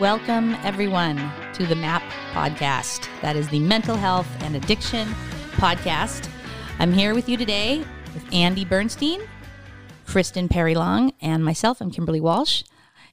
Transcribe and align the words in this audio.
Welcome, 0.00 0.54
everyone, 0.62 1.18
to 1.52 1.66
the 1.66 1.76
MAP 1.76 2.00
podcast. 2.32 3.06
That 3.20 3.36
is 3.36 3.50
the 3.50 3.60
Mental 3.60 3.96
Health 3.96 4.26
and 4.40 4.56
Addiction 4.56 5.06
podcast. 5.56 6.26
I'm 6.78 6.90
here 6.90 7.14
with 7.14 7.28
you 7.28 7.36
today 7.36 7.84
with 8.14 8.24
Andy 8.32 8.64
Bernstein, 8.64 9.20
Kristen 10.06 10.48
Perry 10.48 10.74
Long, 10.74 11.12
and 11.20 11.44
myself. 11.44 11.82
I'm 11.82 11.90
Kimberly 11.90 12.18
Walsh. 12.18 12.62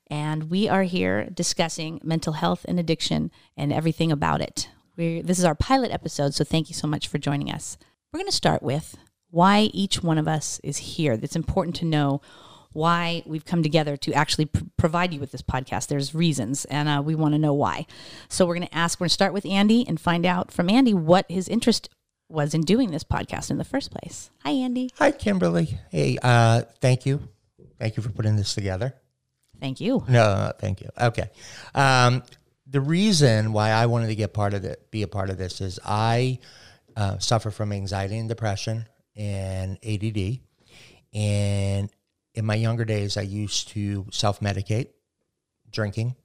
And 0.09 0.49
we 0.49 0.69
are 0.69 0.83
here 0.83 1.25
discussing 1.25 1.99
mental 2.05 2.31
health 2.31 2.65
and 2.69 2.79
addiction 2.79 3.31
and 3.57 3.73
everything 3.73 4.09
about 4.09 4.39
it. 4.39 4.69
We're, 4.95 5.21
this 5.21 5.39
is 5.39 5.45
our 5.45 5.55
pilot 5.55 5.91
episode, 5.91 6.35
so 6.35 6.45
thank 6.45 6.69
you 6.69 6.73
so 6.73 6.87
much 6.87 7.09
for 7.09 7.17
joining 7.17 7.51
us. 7.51 7.77
We're 8.13 8.19
going 8.19 8.31
to 8.31 8.31
start 8.31 8.63
with 8.63 8.95
why 9.29 9.63
each 9.73 10.03
one 10.03 10.17
of 10.17 10.29
us 10.29 10.61
is 10.63 10.77
here. 10.77 11.19
It's 11.21 11.35
important 11.35 11.75
to 11.75 11.85
know 11.85 12.21
why 12.77 13.23
we've 13.25 13.43
come 13.43 13.63
together 13.63 13.97
to 13.97 14.13
actually 14.13 14.45
pr- 14.45 14.63
provide 14.77 15.11
you 15.11 15.19
with 15.19 15.31
this 15.31 15.41
podcast. 15.41 15.87
There's 15.87 16.13
reasons, 16.13 16.63
and 16.65 16.87
uh, 16.87 17.01
we 17.03 17.15
want 17.15 17.33
to 17.33 17.39
know 17.39 17.53
why. 17.53 17.87
So 18.29 18.45
we're 18.45 18.55
going 18.55 18.67
to 18.67 18.75
ask, 18.75 18.99
we're 18.99 19.05
going 19.05 19.09
to 19.09 19.13
start 19.13 19.33
with 19.33 19.47
Andy 19.47 19.83
and 19.87 19.99
find 19.99 20.25
out 20.25 20.51
from 20.51 20.69
Andy 20.69 20.93
what 20.93 21.25
his 21.27 21.49
interest 21.49 21.89
was 22.29 22.53
in 22.53 22.61
doing 22.61 22.91
this 22.91 23.03
podcast 23.03 23.49
in 23.49 23.57
the 23.57 23.63
first 23.63 23.89
place. 23.91 24.29
Hi, 24.43 24.51
Andy. 24.51 24.91
Hi, 24.99 25.11
Kimberly. 25.11 25.79
Hey, 25.89 26.19
uh, 26.21 26.61
thank 26.79 27.05
you. 27.07 27.27
Thank 27.79 27.97
you 27.97 28.03
for 28.03 28.09
putting 28.09 28.35
this 28.35 28.53
together. 28.53 28.93
Thank 29.59 29.81
you. 29.81 30.03
No, 30.07 30.35
no 30.35 30.51
thank 30.59 30.81
you. 30.81 30.89
Okay. 31.01 31.31
Um, 31.73 32.21
the 32.67 32.81
reason 32.81 33.53
why 33.53 33.71
I 33.71 33.87
wanted 33.87 34.07
to 34.07 34.15
get 34.15 34.33
part 34.33 34.53
of 34.53 34.65
it, 34.65 34.91
be 34.91 35.01
a 35.01 35.07
part 35.07 35.31
of 35.31 35.39
this, 35.39 35.61
is 35.61 35.79
I 35.83 36.37
uh, 36.95 37.17
suffer 37.17 37.49
from 37.49 37.71
anxiety 37.71 38.19
and 38.19 38.29
depression 38.29 38.85
and 39.15 39.79
ADD, 39.83 40.41
and 41.13 41.86
in 42.37 42.45
my 42.45 42.53
younger 42.53 42.85
days, 42.85 43.17
I 43.17 43.23
used 43.23 43.69
to 43.69 44.05
self 44.11 44.41
medicate 44.41 44.89
drinking. 45.71 46.15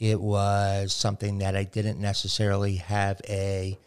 It 0.00 0.20
was 0.20 0.92
something 0.92 1.38
that 1.38 1.54
I 1.54 1.62
didn't 1.62 2.00
necessarily 2.00 2.76
have 2.76 3.20
a 3.28 3.78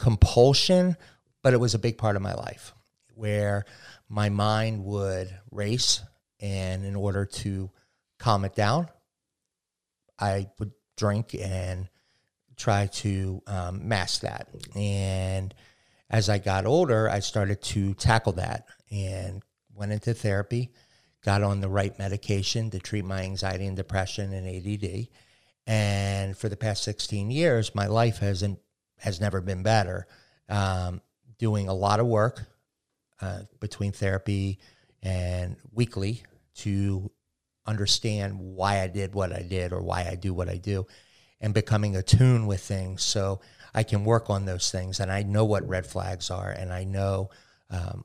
compulsion, 0.00 0.96
but 1.40 1.54
it 1.54 1.58
was 1.58 1.74
a 1.74 1.78
big 1.78 1.98
part 1.98 2.16
of 2.16 2.22
my 2.22 2.34
life 2.34 2.74
where 3.14 3.64
my 4.08 4.28
mind 4.28 4.84
would 4.84 5.32
race. 5.52 6.02
And 6.40 6.84
in 6.84 6.96
order 6.96 7.24
to 7.24 7.70
calm 8.18 8.44
it 8.44 8.56
down, 8.56 8.88
I 10.18 10.48
would 10.58 10.72
drink 10.96 11.36
and 11.40 11.88
try 12.56 12.88
to 12.88 13.40
um, 13.46 13.86
mask 13.86 14.22
that. 14.22 14.48
And 14.74 15.54
as 16.10 16.28
I 16.28 16.38
got 16.38 16.66
older, 16.66 17.08
I 17.08 17.20
started 17.20 17.62
to 17.62 17.94
tackle 17.94 18.32
that 18.32 18.66
and 18.90 19.44
went 19.76 19.92
into 19.92 20.14
therapy, 20.14 20.70
got 21.24 21.42
on 21.42 21.60
the 21.60 21.68
right 21.68 21.96
medication 21.98 22.70
to 22.70 22.78
treat 22.78 23.04
my 23.04 23.22
anxiety 23.22 23.66
and 23.66 23.76
depression 23.76 24.32
and 24.32 24.46
ADD. 24.46 25.08
And 25.66 26.36
for 26.36 26.48
the 26.48 26.56
past 26.56 26.84
16 26.84 27.30
years, 27.30 27.74
my 27.74 27.86
life 27.86 28.18
hasn't 28.18 28.58
has 28.98 29.20
never 29.20 29.40
been 29.40 29.62
better. 29.62 30.06
Um, 30.48 31.02
doing 31.38 31.68
a 31.68 31.74
lot 31.74 32.00
of 32.00 32.06
work 32.06 32.46
uh, 33.20 33.40
between 33.60 33.92
therapy 33.92 34.58
and 35.02 35.56
weekly 35.72 36.22
to 36.54 37.10
understand 37.66 38.38
why 38.38 38.80
I 38.80 38.86
did 38.86 39.14
what 39.14 39.32
I 39.32 39.42
did 39.42 39.72
or 39.72 39.82
why 39.82 40.06
I 40.08 40.14
do 40.14 40.32
what 40.32 40.48
I 40.48 40.56
do, 40.56 40.86
and 41.40 41.52
becoming 41.52 41.96
attuned 41.96 42.48
with 42.48 42.60
things 42.60 43.02
so 43.02 43.40
I 43.74 43.82
can 43.82 44.04
work 44.04 44.30
on 44.30 44.46
those 44.46 44.70
things. 44.70 45.00
And 45.00 45.10
I 45.10 45.22
know 45.22 45.44
what 45.44 45.68
red 45.68 45.86
flags 45.86 46.30
are, 46.30 46.50
and 46.50 46.72
I 46.72 46.84
know 46.84 47.30
um, 47.70 48.04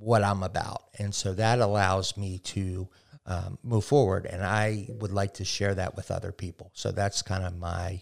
what 0.00 0.24
I'm 0.24 0.42
about. 0.42 0.84
And 0.98 1.14
so 1.14 1.34
that 1.34 1.60
allows 1.60 2.16
me 2.16 2.38
to 2.38 2.88
um, 3.26 3.58
move 3.62 3.84
forward. 3.84 4.26
And 4.26 4.42
I 4.42 4.86
would 4.88 5.12
like 5.12 5.34
to 5.34 5.44
share 5.44 5.74
that 5.74 5.94
with 5.94 6.10
other 6.10 6.32
people. 6.32 6.70
So 6.74 6.90
that's 6.90 7.22
kind 7.22 7.44
of 7.44 7.56
my 7.56 8.00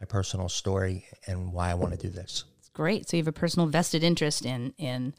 my 0.00 0.06
personal 0.06 0.48
story 0.48 1.06
and 1.26 1.52
why 1.52 1.70
I 1.70 1.74
want 1.74 1.92
to 1.92 1.98
do 1.98 2.08
this. 2.08 2.44
It's 2.58 2.68
great. 2.68 3.08
So 3.08 3.16
you 3.16 3.22
have 3.22 3.28
a 3.28 3.32
personal 3.32 3.66
vested 3.66 4.02
interest 4.02 4.46
in 4.46 4.72
in 4.78 5.14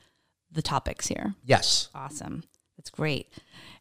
the 0.51 0.61
topics 0.61 1.07
here. 1.07 1.35
Yes. 1.43 1.89
Awesome. 1.93 2.43
That's 2.77 2.89
great. 2.89 3.31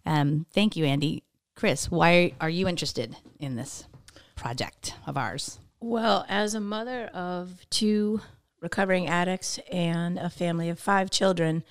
Um, 0.04 0.46
thank 0.52 0.76
you, 0.76 0.84
Andy. 0.84 1.22
Chris, 1.54 1.90
why 1.90 2.32
are 2.40 2.50
you 2.50 2.66
interested 2.66 3.16
in 3.38 3.54
this 3.56 3.86
project 4.34 4.94
of 5.06 5.16
ours? 5.16 5.60
Well, 5.80 6.24
as 6.28 6.54
a 6.54 6.60
mother 6.60 7.06
of 7.06 7.68
two 7.70 8.20
recovering 8.60 9.06
addicts 9.06 9.58
and 9.70 10.18
a 10.18 10.30
family 10.30 10.68
of 10.68 10.80
five 10.80 11.10
children, 11.10 11.62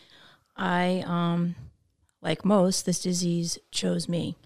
I, 0.55 1.03
um, 1.05 1.55
like 2.21 2.45
most, 2.45 2.85
this 2.85 3.01
disease 3.01 3.57
chose 3.71 4.07
me. 4.07 4.37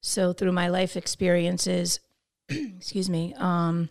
So 0.00 0.32
through 0.32 0.52
my 0.52 0.68
life 0.68 0.96
experiences, 0.96 2.00
excuse 2.48 3.10
me, 3.10 3.34
um, 3.38 3.88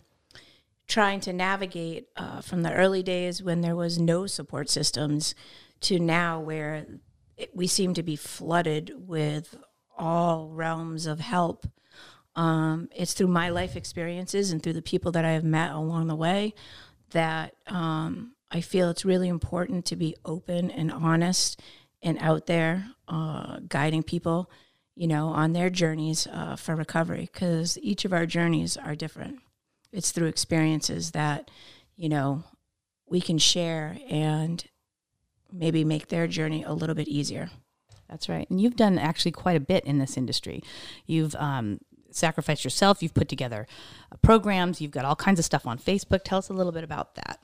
trying 0.88 1.20
to 1.20 1.32
navigate 1.32 2.08
uh, 2.16 2.40
from 2.40 2.62
the 2.62 2.72
early 2.72 3.02
days 3.02 3.42
when 3.42 3.60
there 3.60 3.76
was 3.76 3.98
no 3.98 4.26
support 4.26 4.70
systems 4.70 5.34
to 5.80 5.98
now 5.98 6.40
where 6.40 6.86
it, 7.36 7.50
we 7.54 7.66
seem 7.66 7.94
to 7.94 8.02
be 8.02 8.16
flooded 8.16 8.92
with 8.96 9.56
all 9.98 10.48
realms 10.48 11.06
of 11.06 11.20
help. 11.20 11.66
Um, 12.34 12.88
it's 12.94 13.14
through 13.14 13.28
my 13.28 13.48
life 13.48 13.76
experiences 13.76 14.50
and 14.50 14.62
through 14.62 14.74
the 14.74 14.82
people 14.82 15.12
that 15.12 15.24
I 15.24 15.32
have 15.32 15.44
met 15.44 15.72
along 15.72 16.06
the 16.06 16.14
way 16.14 16.54
that 17.10 17.54
um, 17.66 18.35
I 18.56 18.62
feel 18.62 18.88
it's 18.88 19.04
really 19.04 19.28
important 19.28 19.84
to 19.84 19.96
be 19.96 20.16
open 20.24 20.70
and 20.70 20.90
honest 20.90 21.60
and 22.00 22.16
out 22.22 22.46
there 22.46 22.86
uh, 23.06 23.58
guiding 23.68 24.02
people, 24.02 24.50
you 24.94 25.06
know, 25.06 25.28
on 25.28 25.52
their 25.52 25.68
journeys 25.68 26.26
uh, 26.26 26.56
for 26.56 26.74
recovery 26.74 27.28
because 27.30 27.76
each 27.82 28.06
of 28.06 28.14
our 28.14 28.24
journeys 28.24 28.78
are 28.78 28.94
different. 28.94 29.40
It's 29.92 30.10
through 30.10 30.28
experiences 30.28 31.10
that, 31.10 31.50
you 31.96 32.08
know, 32.08 32.44
we 33.06 33.20
can 33.20 33.36
share 33.36 33.98
and 34.08 34.64
maybe 35.52 35.84
make 35.84 36.08
their 36.08 36.26
journey 36.26 36.62
a 36.62 36.72
little 36.72 36.94
bit 36.94 37.08
easier. 37.08 37.50
That's 38.08 38.26
right. 38.26 38.48
And 38.48 38.58
you've 38.58 38.76
done 38.76 38.98
actually 38.98 39.32
quite 39.32 39.58
a 39.58 39.60
bit 39.60 39.84
in 39.84 39.98
this 39.98 40.16
industry. 40.16 40.62
You've 41.04 41.34
um, 41.34 41.78
sacrificed 42.10 42.64
yourself, 42.64 43.02
you've 43.02 43.12
put 43.12 43.28
together 43.28 43.66
uh, 44.10 44.16
programs, 44.22 44.80
you've 44.80 44.92
got 44.92 45.04
all 45.04 45.14
kinds 45.14 45.38
of 45.38 45.44
stuff 45.44 45.66
on 45.66 45.78
Facebook. 45.78 46.22
Tell 46.24 46.38
us 46.38 46.48
a 46.48 46.54
little 46.54 46.72
bit 46.72 46.84
about 46.84 47.16
that. 47.16 47.38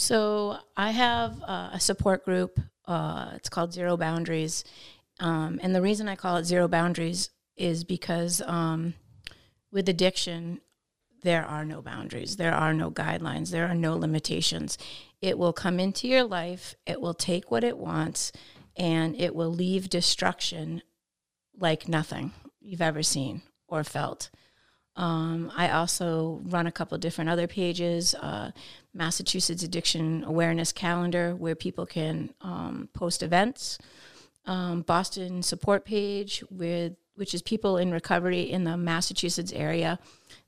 So 0.00 0.56
I 0.78 0.92
have 0.92 1.42
uh, 1.42 1.70
a 1.74 1.78
support 1.78 2.24
group. 2.24 2.58
Uh, 2.86 3.32
it's 3.34 3.50
called 3.50 3.74
Zero 3.74 3.98
Boundaries, 3.98 4.64
um, 5.20 5.60
and 5.62 5.74
the 5.74 5.82
reason 5.82 6.08
I 6.08 6.16
call 6.16 6.38
it 6.38 6.46
Zero 6.46 6.68
Boundaries 6.68 7.28
is 7.54 7.84
because 7.84 8.40
um, 8.46 8.94
with 9.70 9.90
addiction, 9.90 10.62
there 11.22 11.44
are 11.44 11.66
no 11.66 11.82
boundaries, 11.82 12.36
there 12.36 12.54
are 12.54 12.72
no 12.72 12.90
guidelines, 12.90 13.50
there 13.50 13.68
are 13.68 13.74
no 13.74 13.94
limitations. 13.94 14.78
It 15.20 15.36
will 15.36 15.52
come 15.52 15.78
into 15.78 16.08
your 16.08 16.24
life. 16.24 16.74
It 16.86 17.02
will 17.02 17.12
take 17.12 17.50
what 17.50 17.62
it 17.62 17.76
wants, 17.76 18.32
and 18.78 19.14
it 19.20 19.34
will 19.34 19.52
leave 19.52 19.90
destruction 19.90 20.80
like 21.58 21.88
nothing 21.88 22.32
you've 22.58 22.80
ever 22.80 23.02
seen 23.02 23.42
or 23.68 23.84
felt. 23.84 24.30
Um, 24.96 25.52
I 25.56 25.70
also 25.70 26.40
run 26.44 26.66
a 26.66 26.72
couple 26.72 26.98
different 26.98 27.30
other 27.30 27.46
pages, 27.46 28.14
uh, 28.14 28.50
Massachusetts 28.92 29.62
Addiction 29.62 30.24
Awareness 30.24 30.72
Calendar, 30.72 31.34
where 31.34 31.54
people 31.54 31.86
can 31.86 32.34
um, 32.40 32.88
post 32.92 33.22
events. 33.22 33.78
Um, 34.46 34.82
Boston 34.82 35.42
Support 35.42 35.84
Page, 35.84 36.42
with 36.50 36.94
which 37.14 37.34
is 37.34 37.42
people 37.42 37.76
in 37.76 37.92
recovery 37.92 38.50
in 38.50 38.64
the 38.64 38.78
Massachusetts 38.78 39.52
area. 39.52 39.98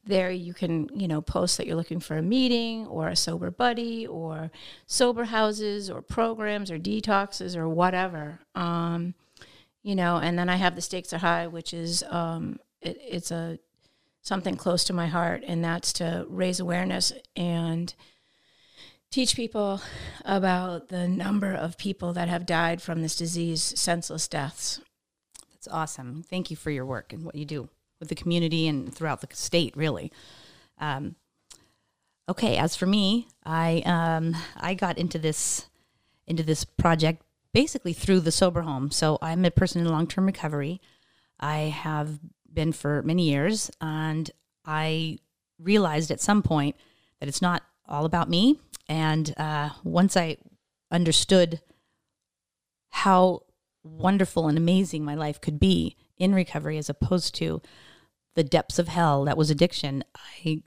There, 0.05 0.31
you 0.31 0.55
can 0.55 0.89
you 0.95 1.07
know 1.07 1.21
post 1.21 1.59
that 1.59 1.67
you're 1.67 1.77
looking 1.77 2.01
for 2.01 2.17
a 2.17 2.23
meeting 2.23 2.87
or 2.87 3.09
a 3.09 3.17
sober 3.17 3.51
buddy 3.51 4.07
or 4.07 4.51
sober 4.87 5.25
houses 5.25 5.91
or 5.91 6.01
programs 6.03 6.71
or 6.71 6.79
detoxes 6.79 7.57
or 7.57 7.69
whatever. 7.69 8.41
Um, 8.55 9.15
you 9.83 9.95
know, 9.95 10.17
and 10.17 10.39
then 10.39 10.49
I 10.49 10.57
have 10.57 10.75
the 10.75 10.81
stakes 10.81 11.13
are 11.13 11.19
high, 11.19 11.47
which 11.47 11.75
is 11.75 12.03
um, 12.09 12.59
it, 12.81 12.99
it's 13.01 13.31
a 13.31 13.59
something 14.23 14.57
close 14.57 14.85
to 14.85 14.93
my 14.93 15.09
heart, 15.09 15.43
and 15.47 15.63
that's 15.63 15.93
to 15.95 16.25
raise 16.29 16.61
awareness 16.61 17.13
and 17.37 17.95
teach 19.11 19.37
people 19.37 19.83
about 20.25 20.89
the 20.89 21.07
number 21.07 21.53
of 21.53 21.77
people 21.77 22.15
that 22.15 22.29
have 22.29 22.47
died 22.47 22.81
from 22.81 23.03
this 23.03 23.15
disease, 23.15 23.61
senseless 23.79 24.27
deaths. 24.27 24.81
That's 25.53 25.69
awesome. 25.69 26.23
Thank 26.23 26.51
you 26.51 26.57
for 26.57 26.71
your 26.71 26.87
work 26.87 27.13
and 27.13 27.25
what 27.25 27.35
you 27.35 27.45
do 27.45 27.69
with 28.01 28.09
the 28.09 28.15
community 28.15 28.67
and 28.67 28.93
throughout 28.93 29.21
the 29.21 29.29
state, 29.33 29.77
really. 29.77 30.11
Um, 30.79 31.17
okay, 32.29 32.57
as 32.57 32.75
for 32.75 32.87
me, 32.87 33.29
I 33.45 33.83
um, 33.85 34.35
I 34.57 34.75
got 34.75 34.99
into 34.99 35.19
this 35.19 35.67
into 36.27 36.43
this 36.43 36.65
project 36.65 37.23
basically 37.53 37.93
through 37.93 38.21
the 38.21 38.33
sober 38.33 38.63
home. 38.63 38.91
So 38.91 39.19
I'm 39.21 39.45
a 39.45 39.51
person 39.51 39.83
in 39.83 39.89
long 39.89 40.07
term 40.07 40.27
recovery. 40.27 40.81
I 41.39 41.59
have 41.59 42.19
been 42.53 42.73
for 42.73 43.03
many 43.03 43.29
years. 43.29 43.71
And 43.81 44.31
I 44.65 45.19
realized 45.59 46.11
at 46.11 46.21
some 46.21 46.43
point 46.43 46.77
that 47.21 47.29
it's 47.29 47.43
not 47.43 47.63
all 47.89 48.05
about 48.05 48.29
me. 48.29 48.61
And 48.89 49.33
uh, 49.37 49.71
once 49.85 50.17
I 50.17 50.37
understood 50.91 51.61
how 52.91 53.43
wonderful 53.83 54.49
and 54.49 54.59
amazing 54.59 55.05
my 55.05 55.15
life 55.15 55.41
could 55.41 55.59
be 55.59 55.97
in 56.19 56.35
recovery 56.35 56.79
as 56.79 56.89
opposed 56.89 57.35
to 57.37 57.61
the 58.35 58.45
depths 58.45 58.79
of 58.79 58.89
hell 58.89 59.25
that 59.25 59.37
was 59.37 59.51
addiction, 59.51 60.05
I 60.15 60.63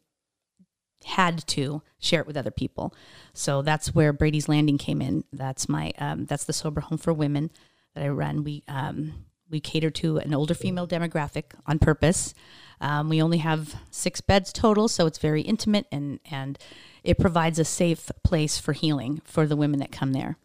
had 1.06 1.46
to 1.48 1.82
share 2.00 2.22
it 2.22 2.28
with 2.28 2.38
other 2.38 2.52
people. 2.52 2.94
So 3.34 3.62
that's 3.62 3.94
where 3.94 4.12
Brady's 4.12 4.50
Landing 4.50 4.78
came 4.78 5.02
in. 5.02 5.24
That's 5.32 5.70
my 5.70 5.94
um, 6.00 6.26
that's 6.26 6.46
the 6.46 6.54
sober 6.54 6.82
home 6.82 6.98
for 6.98 7.14
women 7.14 7.52
that 7.94 8.04
I 8.04 8.10
run. 8.10 8.44
We 8.44 8.64
um, 8.68 9.26
we 9.50 9.60
cater 9.60 9.90
to 9.92 10.18
an 10.18 10.34
older 10.34 10.54
female 10.54 10.88
demographic 10.88 11.46
on 11.66 11.80
purpose. 11.80 12.34
Um, 12.82 13.10
we 13.10 13.22
only 13.22 13.38
have 13.40 13.76
six 13.92 14.22
beds 14.22 14.52
total, 14.52 14.88
so 14.88 15.06
it's 15.06 15.18
very 15.18 15.42
intimate 15.42 15.88
and 15.92 16.20
and 16.30 16.58
it 17.04 17.20
provides 17.20 17.60
a 17.60 17.66
safe 17.66 18.12
place 18.24 18.58
for 18.58 18.74
healing 18.74 19.22
for 19.24 19.46
the 19.46 19.56
women 19.56 19.80
that 19.80 19.92
come 19.92 20.14
there. 20.14 20.38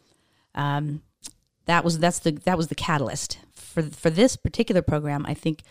Um, 0.55 1.01
that 1.65 1.83
was 1.83 1.99
that's 1.99 2.19
the 2.19 2.31
that 2.31 2.57
was 2.57 2.67
the 2.67 2.75
catalyst 2.75 3.39
for 3.51 3.81
for 3.81 4.09
this 4.09 4.35
particular 4.35 4.81
program. 4.81 5.25
I 5.25 5.33
think, 5.33 5.63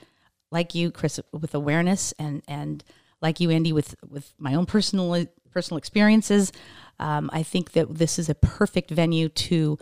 like 0.50 0.74
you, 0.74 0.90
Chris, 0.90 1.20
with 1.32 1.54
awareness 1.54 2.12
and 2.18 2.42
and 2.48 2.84
like 3.22 3.40
you, 3.40 3.50
Andy, 3.50 3.72
with 3.72 3.94
with 4.08 4.32
my 4.38 4.54
own 4.54 4.66
personal 4.66 5.26
personal 5.50 5.78
experiences, 5.78 6.52
um, 6.98 7.30
I 7.32 7.42
think 7.42 7.72
that 7.72 7.96
this 7.96 8.18
is 8.18 8.28
a 8.28 8.34
perfect 8.34 8.90
venue 8.90 9.28
to 9.28 9.78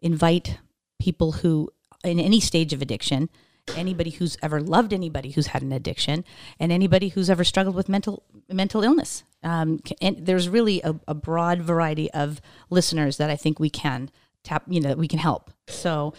invite 0.00 0.58
people 1.00 1.32
who, 1.32 1.70
in 2.04 2.20
any 2.20 2.40
stage 2.40 2.72
of 2.72 2.82
addiction, 2.82 3.28
anybody 3.76 4.10
who's 4.10 4.36
ever 4.42 4.60
loved 4.60 4.92
anybody 4.92 5.30
who's 5.30 5.48
had 5.48 5.62
an 5.62 5.72
addiction, 5.72 6.24
and 6.60 6.70
anybody 6.70 7.08
who's 7.08 7.30
ever 7.30 7.44
struggled 7.44 7.74
with 7.74 7.88
mental 7.88 8.22
mental 8.48 8.82
illness. 8.82 9.24
Um, 9.42 9.80
and 10.00 10.26
there's 10.26 10.48
really 10.48 10.80
a, 10.82 10.94
a 11.08 11.14
broad 11.14 11.60
variety 11.60 12.10
of 12.12 12.40
listeners 12.70 13.16
that 13.16 13.30
I 13.30 13.36
think 13.36 13.58
we 13.58 13.70
can 13.70 14.10
tap, 14.42 14.64
you 14.68 14.80
know, 14.80 14.94
we 14.94 15.08
can 15.08 15.18
help. 15.18 15.50
So, 15.66 16.14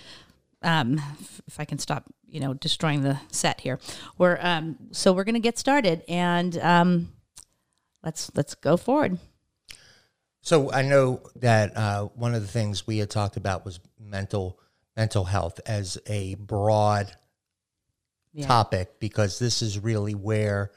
um, 0.61 1.01
if 1.47 1.59
I 1.59 1.65
can 1.65 1.77
stop, 1.77 2.05
you 2.27 2.39
know, 2.39 2.53
destroying 2.53 3.01
the 3.01 3.19
set 3.31 3.61
here, 3.61 3.79
we're 4.17 4.39
um, 4.41 4.77
so 4.91 5.13
we're 5.13 5.23
going 5.23 5.35
to 5.35 5.39
get 5.39 5.57
started, 5.57 6.03
and 6.07 6.57
um, 6.57 7.11
let's 8.03 8.31
let's 8.35 8.55
go 8.55 8.77
forward. 8.77 9.19
So 10.41 10.71
I 10.71 10.83
know 10.83 11.21
that 11.37 11.75
uh, 11.75 12.03
one 12.13 12.35
of 12.35 12.41
the 12.41 12.47
things 12.47 12.85
we 12.85 12.99
had 12.99 13.09
talked 13.09 13.35
about 13.35 13.65
was 13.65 13.79
mental 13.99 14.59
mental 14.95 15.25
health 15.25 15.59
as 15.65 15.97
a 16.07 16.35
broad 16.35 17.15
Yeah. 18.33 18.47
topic 18.47 18.99
because 18.99 19.39
this 19.39 19.61
is 19.61 19.79
really 19.79 20.13
where 20.13 20.71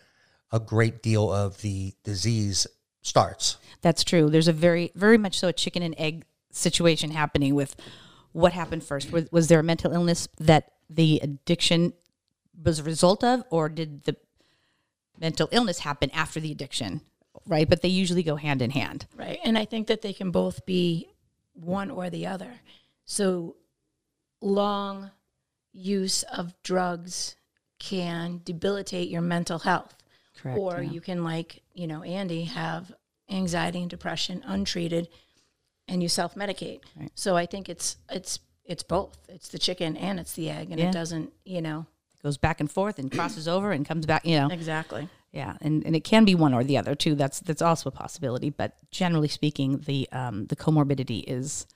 a 0.53 0.61
great 0.61 1.03
deal 1.03 1.33
of 1.33 1.61
the 1.63 1.95
disease 2.05 2.67
starts. 3.03 3.57
That's 3.81 4.05
true. 4.05 4.29
There's 4.31 4.49
a 4.49 4.53
very, 4.53 4.93
very 4.95 5.19
much 5.19 5.39
so 5.39 5.49
a 5.49 5.53
chicken 5.53 5.83
and 5.83 5.95
egg 5.99 6.25
situation 6.51 7.11
happening 7.11 7.55
with 7.55 7.77
what 8.33 8.53
happened 8.53 8.85
first. 8.85 9.13
Was, 9.13 9.31
was 9.31 9.49
there 9.49 9.61
a 9.61 9.65
mental 9.65 9.93
illness 9.93 10.29
that 10.39 10.73
the 10.89 11.21
addiction 11.23 11.93
was 12.63 12.79
a 12.79 12.83
result 12.83 13.23
of, 13.23 13.45
or 13.51 13.69
did 13.69 14.05
the 14.05 14.17
mental 15.21 15.49
illness 15.53 15.81
happen 15.81 16.11
after 16.13 16.41
the 16.41 16.51
addiction? 16.51 17.01
Right, 17.47 17.69
but 17.69 17.83
they 17.83 17.89
usually 17.89 18.23
go 18.23 18.37
hand 18.37 18.63
in 18.63 18.71
hand. 18.71 19.07
Right. 19.17 19.39
And 19.45 19.57
I 19.57 19.65
think 19.65 19.87
that 19.87 20.03
they 20.03 20.13
can 20.13 20.31
both 20.31 20.67
be 20.67 21.09
one 21.55 21.91
or 21.91 22.11
the 22.11 22.27
other. 22.27 22.53
So 23.05 23.57
long 24.41 25.11
use 25.73 26.23
of 26.25 26.55
drugs 26.63 27.37
can 27.79 28.41
debilitate 28.45 29.09
your 29.09 29.21
mental 29.23 29.59
health. 29.61 29.95
Correct, 30.37 30.59
Or 30.59 30.83
yeah. 30.83 30.91
you 30.91 31.01
can, 31.01 31.25
like, 31.25 31.63
you 31.75 31.87
know, 31.87 32.03
Andy, 32.03 32.45
have 32.45 32.93
anxiety 33.31 33.81
and 33.81 33.91
depression 33.91 34.43
untreated 34.47 35.09
and 35.89 36.03
you 36.03 36.09
self 36.09 36.35
medicate. 36.35 36.81
Right. 36.99 37.11
So 37.15 37.37
I 37.37 37.47
think 37.47 37.69
it's 37.69 37.97
it's 38.11 38.41
it's 38.65 38.83
both. 38.83 39.17
It's 39.29 39.49
the 39.49 39.59
chicken 39.59 39.97
and 39.97 40.21
it's 40.21 40.35
the 40.35 40.51
egg. 40.51 40.71
And 40.71 40.79
Yeah. 40.79 40.89
it 40.91 40.93
doesn't, 40.93 41.33
you 41.45 41.61
know, 41.63 41.87
it 42.15 42.23
Goes 42.23 42.37
back 42.37 42.61
and 42.61 42.71
forth 42.71 42.99
and 42.99 43.11
crosses 43.11 43.49
over 43.49 43.73
and 43.73 43.87
comes 43.87 44.07
back. 44.07 44.25
You 44.27 44.41
know, 44.41 44.49
exactly. 44.49 45.09
Yeah, 45.33 45.57
and, 45.61 45.85
and 45.85 45.95
it 45.95 46.05
can 46.05 46.25
be 46.25 46.35
one 46.35 46.55
or 46.55 46.65
the 46.65 46.79
other 46.79 46.95
too. 46.95 47.15
That's 47.15 47.41
that's 47.41 47.63
also 47.63 47.89
a 47.89 47.93
possibility. 47.93 48.51
But 48.51 48.77
generally 48.91 49.29
speaking, 49.29 49.79
the 49.87 50.09
um, 50.13 50.47
the 50.47 50.57
comorbidity 50.57 51.25
is 51.27 51.67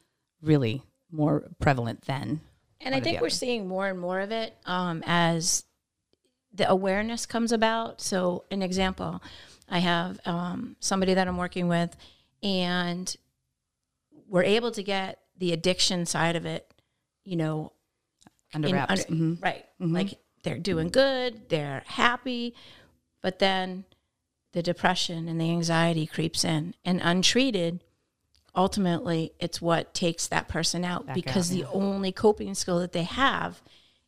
really 0.40 0.82
more 1.10 1.44
prevalent 1.60 2.02
than. 2.02 2.40
And 2.84 2.94
I 2.94 3.00
think 3.00 3.20
we're 3.20 3.28
seeing 3.30 3.66
more 3.68 3.86
and 3.86 3.98
more 3.98 4.20
of 4.20 4.30
it 4.32 4.56
um, 4.66 5.02
as 5.06 5.64
the 6.52 6.68
awareness 6.68 7.26
comes 7.26 7.52
about. 7.52 8.00
So, 8.00 8.44
an 8.50 8.60
example, 8.62 9.22
I 9.68 9.78
have 9.78 10.20
um, 10.26 10.76
somebody 10.80 11.14
that 11.14 11.26
I'm 11.28 11.36
working 11.36 11.68
with, 11.68 11.96
and 12.42 13.14
we're 14.28 14.42
able 14.42 14.70
to 14.72 14.82
get 14.82 15.20
the 15.38 15.52
addiction 15.52 16.06
side 16.06 16.36
of 16.36 16.44
it, 16.46 16.72
you 17.24 17.36
know, 17.36 17.72
under 18.54 18.68
in- 18.68 18.74
wraps. 18.74 19.04
under- 19.08 19.24
Mhm. 19.24 19.42
right? 19.42 19.64
Like 19.78 20.18
they're 20.42 20.58
doing 20.58 20.88
good, 20.88 21.48
they're 21.48 21.82
happy, 21.86 22.54
but 23.22 23.38
then 23.38 23.84
the 24.52 24.62
depression 24.62 25.28
and 25.28 25.40
the 25.40 25.50
anxiety 25.50 26.06
creeps 26.06 26.44
in, 26.44 26.74
and 26.84 27.00
untreated, 27.02 27.82
ultimately, 28.54 29.32
it's 29.38 29.60
what 29.60 29.94
takes 29.94 30.26
that 30.28 30.48
person 30.48 30.84
out 30.84 31.06
Back 31.06 31.14
because 31.14 31.50
out, 31.52 31.56
the 31.56 31.66
only 31.70 32.12
coping 32.12 32.54
skill 32.54 32.78
that 32.80 32.92
they 32.92 33.04
have 33.04 33.62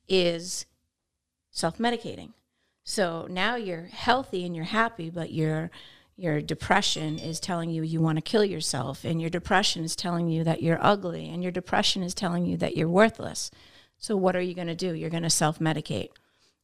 is 0.08 0.66
self 1.50 1.78
medicating. 1.78 2.32
So 2.84 3.26
now 3.30 3.56
you're 3.56 3.84
healthy 3.84 4.44
and 4.44 4.54
you're 4.54 4.66
happy, 4.66 5.10
but 5.10 5.32
your 5.32 5.70
your 6.16 6.40
depression 6.40 7.18
is 7.18 7.40
telling 7.40 7.70
you 7.70 7.82
you 7.82 8.00
want 8.00 8.16
to 8.18 8.22
kill 8.22 8.44
yourself, 8.44 9.04
and 9.04 9.20
your 9.20 9.30
depression 9.30 9.84
is 9.84 9.96
telling 9.96 10.28
you 10.28 10.44
that 10.44 10.62
you're 10.62 10.78
ugly, 10.80 11.28
and 11.28 11.42
your 11.42 11.52
depression 11.52 12.02
is 12.02 12.14
telling 12.14 12.44
you 12.44 12.56
that 12.58 12.76
you're 12.76 12.88
worthless. 12.88 13.50
So 13.98 14.16
what 14.16 14.36
are 14.36 14.40
you 14.40 14.54
going 14.54 14.68
to 14.68 14.74
do? 14.74 14.92
You're 14.92 15.10
going 15.10 15.22
to 15.22 15.30
self 15.30 15.58
medicate. 15.58 16.10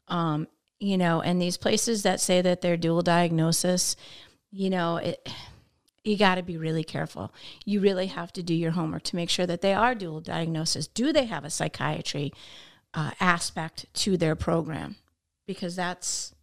Um, 0.09 0.47
you 0.79 0.97
know, 0.97 1.21
and 1.21 1.41
these 1.41 1.56
places 1.56 2.03
that 2.05 2.21
say 2.21 2.41
that 2.43 2.61
they're 2.61 2.76
dual 2.76 3.03
diagnosis, 3.03 3.97
you 4.50 4.71
know, 4.71 4.97
it 4.97 5.29
you 6.05 6.17
got 6.17 6.37
to 6.37 6.43
be 6.43 6.56
really 6.56 6.85
careful. 6.85 7.32
You 7.64 7.81
really 7.81 8.06
have 8.06 8.32
to 8.35 8.43
do 8.43 8.55
your 8.55 8.73
homework 8.73 9.02
to 9.05 9.17
make 9.17 9.31
sure 9.31 9.47
that 9.47 9.61
they 9.61 9.75
are 9.75 9.94
dual 9.94 10.20
diagnosis. 10.20 10.87
Do 10.87 11.12
they 11.12 11.26
have 11.26 11.44
a 11.44 11.50
psychiatry 11.50 12.32
uh, 12.94 13.11
aspect 13.20 13.87
to 13.94 14.17
their 14.17 14.35
program? 14.35 14.97
Because 15.47 15.76
that's 15.76 16.35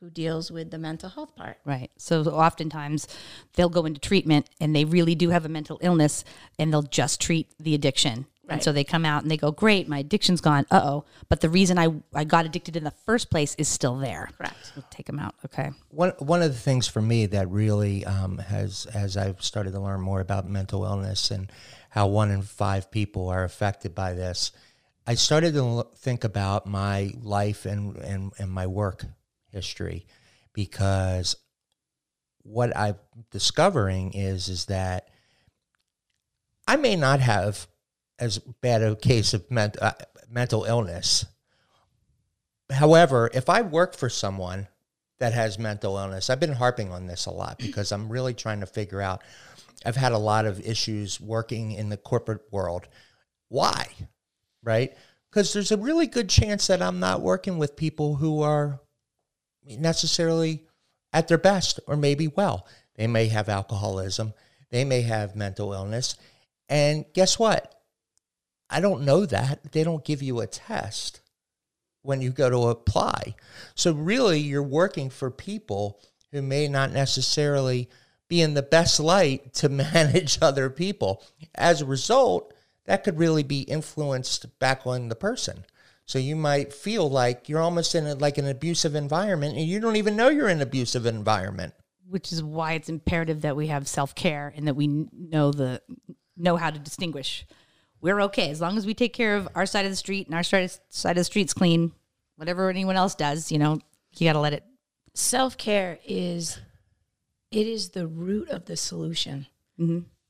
who 0.00 0.10
deals 0.10 0.50
with 0.50 0.70
the 0.70 0.78
mental 0.78 1.08
health 1.08 1.34
part. 1.36 1.58
Right. 1.64 1.90
So 1.96 2.22
oftentimes 2.24 3.06
they'll 3.54 3.68
go 3.68 3.84
into 3.84 4.00
treatment 4.00 4.50
and 4.60 4.74
they 4.74 4.84
really 4.84 5.14
do 5.14 5.30
have 5.30 5.44
a 5.44 5.48
mental 5.48 5.78
illness 5.80 6.24
and 6.58 6.72
they'll 6.72 6.82
just 6.82 7.20
treat 7.20 7.54
the 7.58 7.74
addiction. 7.74 8.26
And 8.48 8.62
so 8.62 8.72
they 8.72 8.84
come 8.84 9.04
out 9.04 9.22
and 9.22 9.30
they 9.30 9.36
go, 9.36 9.50
Great, 9.50 9.88
my 9.88 10.00
addiction's 10.00 10.40
gone. 10.40 10.66
Uh 10.70 10.80
oh. 10.82 11.04
But 11.28 11.40
the 11.40 11.48
reason 11.48 11.78
I, 11.78 11.88
I 12.12 12.24
got 12.24 12.44
addicted 12.44 12.76
in 12.76 12.84
the 12.84 12.90
first 12.90 13.30
place 13.30 13.54
is 13.56 13.68
still 13.68 13.96
there. 13.96 14.28
Correct. 14.36 14.72
We'll 14.74 14.84
take 14.90 15.06
them 15.06 15.18
out. 15.18 15.34
Okay. 15.44 15.70
One 15.90 16.10
one 16.18 16.42
of 16.42 16.52
the 16.52 16.58
things 16.58 16.88
for 16.88 17.00
me 17.00 17.26
that 17.26 17.48
really 17.48 18.04
um, 18.04 18.38
has, 18.38 18.86
as 18.86 19.16
I've 19.16 19.42
started 19.42 19.72
to 19.72 19.80
learn 19.80 20.00
more 20.00 20.20
about 20.20 20.48
mental 20.48 20.84
illness 20.84 21.30
and 21.30 21.50
how 21.90 22.08
one 22.08 22.30
in 22.30 22.42
five 22.42 22.90
people 22.90 23.28
are 23.28 23.44
affected 23.44 23.94
by 23.94 24.14
this, 24.14 24.52
I 25.06 25.14
started 25.14 25.54
to 25.54 25.60
l- 25.60 25.92
think 25.96 26.24
about 26.24 26.66
my 26.66 27.12
life 27.22 27.64
and, 27.64 27.96
and, 27.96 28.32
and 28.38 28.50
my 28.50 28.66
work 28.66 29.04
history 29.50 30.06
because 30.52 31.36
what 32.42 32.76
I'm 32.76 32.96
discovering 33.30 34.12
is 34.14 34.48
is 34.48 34.66
that 34.66 35.08
I 36.66 36.76
may 36.76 36.96
not 36.96 37.20
have 37.20 37.66
as 38.22 38.38
bad 38.38 38.82
a 38.82 38.94
case 38.94 39.34
of 39.34 39.50
ment- 39.50 39.82
uh, 39.82 39.92
mental 40.30 40.62
illness. 40.62 41.26
However, 42.70 43.28
if 43.34 43.50
I 43.50 43.62
work 43.62 43.96
for 43.96 44.08
someone 44.08 44.68
that 45.18 45.32
has 45.32 45.58
mental 45.58 45.98
illness, 45.98 46.30
I've 46.30 46.38
been 46.38 46.52
harping 46.52 46.92
on 46.92 47.08
this 47.08 47.26
a 47.26 47.32
lot 47.32 47.58
because 47.58 47.90
I'm 47.90 48.08
really 48.08 48.32
trying 48.32 48.60
to 48.60 48.66
figure 48.66 49.02
out. 49.02 49.22
I've 49.84 49.96
had 49.96 50.12
a 50.12 50.18
lot 50.18 50.46
of 50.46 50.60
issues 50.60 51.20
working 51.20 51.72
in 51.72 51.88
the 51.88 51.96
corporate 51.96 52.42
world. 52.52 52.86
Why? 53.48 53.88
Right? 54.62 54.96
Because 55.28 55.52
there's 55.52 55.72
a 55.72 55.76
really 55.76 56.06
good 56.06 56.28
chance 56.28 56.68
that 56.68 56.80
I'm 56.80 57.00
not 57.00 57.22
working 57.22 57.58
with 57.58 57.74
people 57.74 58.14
who 58.14 58.42
are 58.42 58.80
necessarily 59.66 60.62
at 61.12 61.26
their 61.26 61.38
best 61.38 61.80
or 61.88 61.96
maybe 61.96 62.28
well. 62.28 62.68
They 62.94 63.08
may 63.08 63.26
have 63.26 63.48
alcoholism, 63.48 64.32
they 64.70 64.84
may 64.84 65.02
have 65.02 65.34
mental 65.34 65.72
illness. 65.72 66.14
And 66.68 67.04
guess 67.14 67.36
what? 67.36 67.81
I 68.72 68.80
don't 68.80 69.04
know 69.04 69.26
that. 69.26 69.72
They 69.72 69.84
don't 69.84 70.04
give 70.04 70.22
you 70.22 70.40
a 70.40 70.46
test 70.46 71.20
when 72.02 72.20
you 72.20 72.30
go 72.30 72.50
to 72.50 72.68
apply. 72.68 73.36
So, 73.74 73.92
really, 73.92 74.40
you're 74.40 74.62
working 74.62 75.10
for 75.10 75.30
people 75.30 76.00
who 76.32 76.42
may 76.42 76.66
not 76.66 76.92
necessarily 76.92 77.88
be 78.28 78.40
in 78.40 78.54
the 78.54 78.62
best 78.62 78.98
light 78.98 79.52
to 79.54 79.68
manage 79.68 80.38
other 80.40 80.70
people. 80.70 81.22
As 81.54 81.80
a 81.80 81.86
result, 81.86 82.54
that 82.86 83.04
could 83.04 83.18
really 83.18 83.42
be 83.42 83.60
influenced 83.62 84.58
back 84.58 84.86
on 84.86 85.08
the 85.08 85.14
person. 85.14 85.64
So 86.06 86.18
you 86.18 86.36
might 86.36 86.72
feel 86.72 87.08
like 87.08 87.48
you're 87.48 87.60
almost 87.60 87.94
in 87.94 88.06
a, 88.06 88.14
like 88.14 88.38
an 88.38 88.48
abusive 88.48 88.94
environment 88.94 89.56
and 89.56 89.66
you 89.66 89.80
don't 89.80 89.96
even 89.96 90.16
know 90.16 90.28
you're 90.28 90.48
in 90.48 90.58
an 90.58 90.62
abusive 90.62 91.06
environment. 91.06 91.74
Which 92.08 92.32
is 92.32 92.42
why 92.42 92.72
it's 92.72 92.88
imperative 92.88 93.42
that 93.42 93.56
we 93.56 93.68
have 93.68 93.88
self 93.88 94.14
care 94.14 94.52
and 94.54 94.66
that 94.66 94.74
we 94.74 95.06
know 95.12 95.52
the 95.52 95.80
know 96.36 96.56
how 96.56 96.70
to 96.70 96.78
distinguish. 96.78 97.46
We're 98.02 98.20
okay 98.22 98.50
as 98.50 98.60
long 98.60 98.76
as 98.76 98.84
we 98.84 98.94
take 98.94 99.14
care 99.14 99.36
of 99.36 99.48
our 99.54 99.64
side 99.64 99.86
of 99.86 99.92
the 99.92 99.96
street 99.96 100.26
and 100.26 100.34
our 100.34 100.42
side 100.42 100.64
of, 100.64 100.78
side 100.90 101.12
of 101.12 101.20
the 101.20 101.24
street's 101.24 101.54
clean. 101.54 101.92
Whatever 102.36 102.68
anyone 102.68 102.96
else 102.96 103.14
does, 103.14 103.52
you 103.52 103.58
know, 103.58 103.78
You 104.16 104.28
got 104.28 104.32
to 104.34 104.40
let 104.40 104.52
it. 104.52 104.64
Self 105.14 105.56
care 105.56 105.98
is 106.04 106.58
it 107.50 107.66
is 107.66 107.90
the 107.90 108.06
root 108.06 108.48
of 108.48 108.64
the 108.64 108.76
solution. 108.76 109.46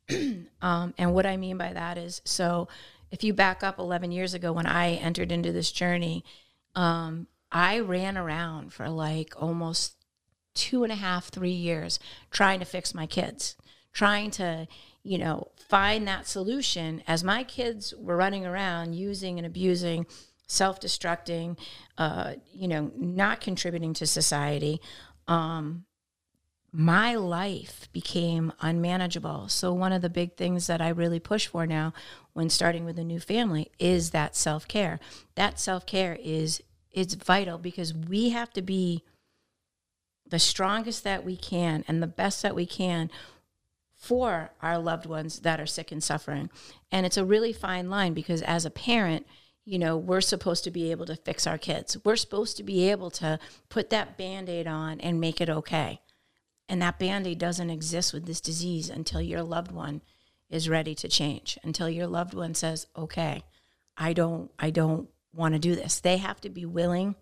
um, 0.62 0.94
and 0.98 1.14
what 1.14 1.26
I 1.26 1.36
mean 1.36 1.56
by 1.56 1.72
that 1.72 1.98
is 1.98 2.20
so 2.24 2.68
if 3.10 3.24
you 3.24 3.32
back 3.32 3.62
up 3.62 3.78
11 3.78 4.12
years 4.12 4.34
ago 4.34 4.52
when 4.52 4.66
I 4.66 4.92
entered 4.92 5.32
into 5.32 5.52
this 5.52 5.72
journey, 5.72 6.24
um, 6.74 7.26
I 7.50 7.80
ran 7.80 8.16
around 8.16 8.72
for 8.72 8.88
like 8.88 9.34
almost 9.36 9.96
two 10.54 10.82
and 10.82 10.92
a 10.92 10.96
half, 10.96 11.28
three 11.28 11.50
years 11.50 11.98
trying 12.30 12.58
to 12.60 12.66
fix 12.66 12.94
my 12.94 13.06
kids, 13.06 13.56
trying 13.92 14.30
to, 14.32 14.66
you 15.02 15.18
know, 15.18 15.48
find 15.68 16.06
that 16.06 16.26
solution 16.26 17.02
as 17.06 17.24
my 17.24 17.44
kids 17.44 17.92
were 17.98 18.16
running 18.16 18.46
around 18.46 18.94
using 18.94 19.38
and 19.38 19.46
abusing, 19.46 20.06
self 20.46 20.80
destructing, 20.80 21.58
uh, 21.98 22.34
you 22.52 22.68
know, 22.68 22.90
not 22.96 23.40
contributing 23.40 23.94
to 23.94 24.06
society. 24.06 24.80
Um, 25.26 25.84
my 26.74 27.16
life 27.16 27.88
became 27.92 28.52
unmanageable. 28.60 29.48
So, 29.48 29.72
one 29.74 29.92
of 29.92 30.02
the 30.02 30.08
big 30.08 30.36
things 30.36 30.68
that 30.68 30.80
I 30.80 30.88
really 30.88 31.20
push 31.20 31.46
for 31.46 31.66
now 31.66 31.92
when 32.32 32.48
starting 32.48 32.84
with 32.84 32.98
a 32.98 33.04
new 33.04 33.20
family 33.20 33.70
is 33.78 34.10
that 34.10 34.36
self 34.36 34.66
care. 34.66 35.00
That 35.34 35.58
self 35.58 35.84
care 35.84 36.16
is 36.22 36.62
it's 36.90 37.14
vital 37.14 37.58
because 37.58 37.92
we 37.92 38.30
have 38.30 38.52
to 38.52 38.62
be 38.62 39.02
the 40.26 40.38
strongest 40.38 41.04
that 41.04 41.24
we 41.24 41.36
can 41.36 41.84
and 41.88 42.02
the 42.02 42.06
best 42.06 42.42
that 42.42 42.54
we 42.54 42.64
can 42.64 43.10
for 44.02 44.50
our 44.60 44.80
loved 44.80 45.06
ones 45.06 45.38
that 45.40 45.60
are 45.60 45.66
sick 45.66 45.92
and 45.92 46.02
suffering. 46.02 46.50
And 46.90 47.06
it's 47.06 47.16
a 47.16 47.24
really 47.24 47.52
fine 47.52 47.88
line 47.88 48.14
because 48.14 48.42
as 48.42 48.64
a 48.64 48.70
parent, 48.70 49.28
you 49.64 49.78
know, 49.78 49.96
we're 49.96 50.20
supposed 50.20 50.64
to 50.64 50.72
be 50.72 50.90
able 50.90 51.06
to 51.06 51.14
fix 51.14 51.46
our 51.46 51.56
kids. 51.56 51.96
We're 52.04 52.16
supposed 52.16 52.56
to 52.56 52.64
be 52.64 52.90
able 52.90 53.12
to 53.12 53.38
put 53.68 53.90
that 53.90 54.18
band 54.18 54.48
aid 54.48 54.66
on 54.66 55.00
and 55.00 55.20
make 55.20 55.40
it 55.40 55.48
okay. 55.48 56.00
And 56.68 56.82
that 56.82 56.98
band 56.98 57.28
aid 57.28 57.38
doesn't 57.38 57.70
exist 57.70 58.12
with 58.12 58.26
this 58.26 58.40
disease 58.40 58.90
until 58.90 59.20
your 59.22 59.44
loved 59.44 59.70
one 59.70 60.02
is 60.50 60.68
ready 60.68 60.96
to 60.96 61.08
change, 61.08 61.56
until 61.62 61.88
your 61.88 62.08
loved 62.08 62.34
one 62.34 62.56
says, 62.56 62.88
okay, 62.96 63.44
I 63.96 64.14
don't, 64.14 64.50
I 64.58 64.70
don't 64.70 65.10
want 65.32 65.54
to 65.54 65.60
do 65.60 65.76
this. 65.76 66.00
They 66.00 66.16
have 66.16 66.40
to 66.40 66.50
be 66.50 66.66
willing 66.66 67.14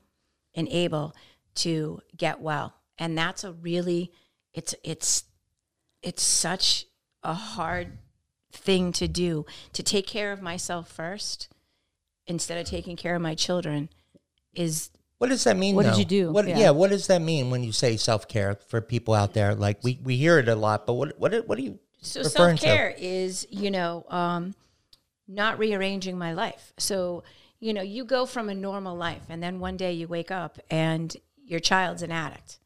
and 0.54 0.66
able 0.70 1.14
to 1.56 2.00
get 2.16 2.40
well. 2.40 2.72
And 2.96 3.18
that's 3.18 3.44
a 3.44 3.52
really, 3.52 4.12
it's, 4.54 4.74
it's, 4.82 5.24
it's 6.02 6.22
such 6.22 6.86
a 7.22 7.34
hard 7.34 7.98
thing 8.52 8.92
to 8.92 9.06
do 9.06 9.46
to 9.72 9.82
take 9.82 10.06
care 10.06 10.32
of 10.32 10.42
myself 10.42 10.90
first 10.90 11.48
instead 12.26 12.58
of 12.58 12.66
taking 12.66 12.96
care 12.96 13.14
of 13.14 13.22
my 13.22 13.34
children 13.34 13.88
is 14.54 14.90
What 15.18 15.28
does 15.28 15.44
that 15.44 15.56
mean? 15.56 15.76
What 15.76 15.86
did 15.86 15.96
you 15.96 16.04
do? 16.04 16.32
What, 16.32 16.48
yeah. 16.48 16.58
Yeah. 16.58 16.70
What 16.70 16.90
does 16.90 17.06
that 17.08 17.20
mean 17.20 17.50
when 17.50 17.62
you 17.62 17.72
say 17.72 17.96
self 17.96 18.26
care 18.26 18.56
for 18.68 18.80
people 18.80 19.14
out 19.14 19.34
there? 19.34 19.54
Like 19.54 19.78
we, 19.82 19.98
we 20.02 20.16
hear 20.16 20.38
it 20.38 20.48
a 20.48 20.54
lot, 20.56 20.86
but 20.86 20.94
what 20.94 21.18
what 21.18 21.46
what 21.46 21.56
do 21.58 21.64
you 21.64 21.78
so 22.00 22.22
referring 22.22 22.56
self 22.56 22.76
care 22.76 22.94
is 22.98 23.46
you 23.50 23.70
know 23.70 24.04
um, 24.08 24.54
not 25.28 25.58
rearranging 25.58 26.18
my 26.18 26.32
life. 26.32 26.72
So 26.78 27.22
you 27.60 27.72
know 27.72 27.82
you 27.82 28.04
go 28.04 28.26
from 28.26 28.48
a 28.48 28.54
normal 28.54 28.96
life, 28.96 29.22
and 29.28 29.42
then 29.42 29.60
one 29.60 29.76
day 29.76 29.92
you 29.92 30.08
wake 30.08 30.30
up 30.30 30.58
and 30.70 31.14
your 31.44 31.60
child's 31.60 32.02
an 32.02 32.10
addict, 32.12 32.58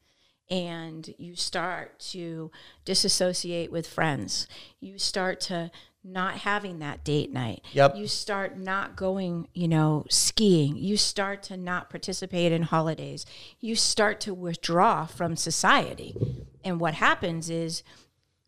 and 0.49 1.13
you 1.17 1.35
start 1.35 1.99
to 1.99 2.51
disassociate 2.83 3.71
with 3.71 3.87
friends. 3.87 4.47
You 4.79 4.97
start 4.97 5.39
to 5.41 5.71
not 6.03 6.37
having 6.39 6.79
that 6.79 7.03
date 7.03 7.33
night. 7.33 7.65
Yep. 7.73 7.95
You 7.97 8.07
start 8.07 8.57
not 8.57 8.95
going, 8.95 9.47
you 9.53 9.67
know, 9.67 10.05
skiing. 10.09 10.77
You 10.77 10.97
start 10.97 11.41
to 11.43 11.57
not 11.57 11.89
participate 11.89 12.51
in 12.51 12.61
holidays. 12.61 13.25
You 13.59 13.75
start 13.75 14.19
to 14.21 14.33
withdraw 14.33 15.07
from 15.07 15.35
society. 15.35 16.15
And 16.63 16.79
what 16.79 16.93
happens 16.93 17.49
is 17.49 17.81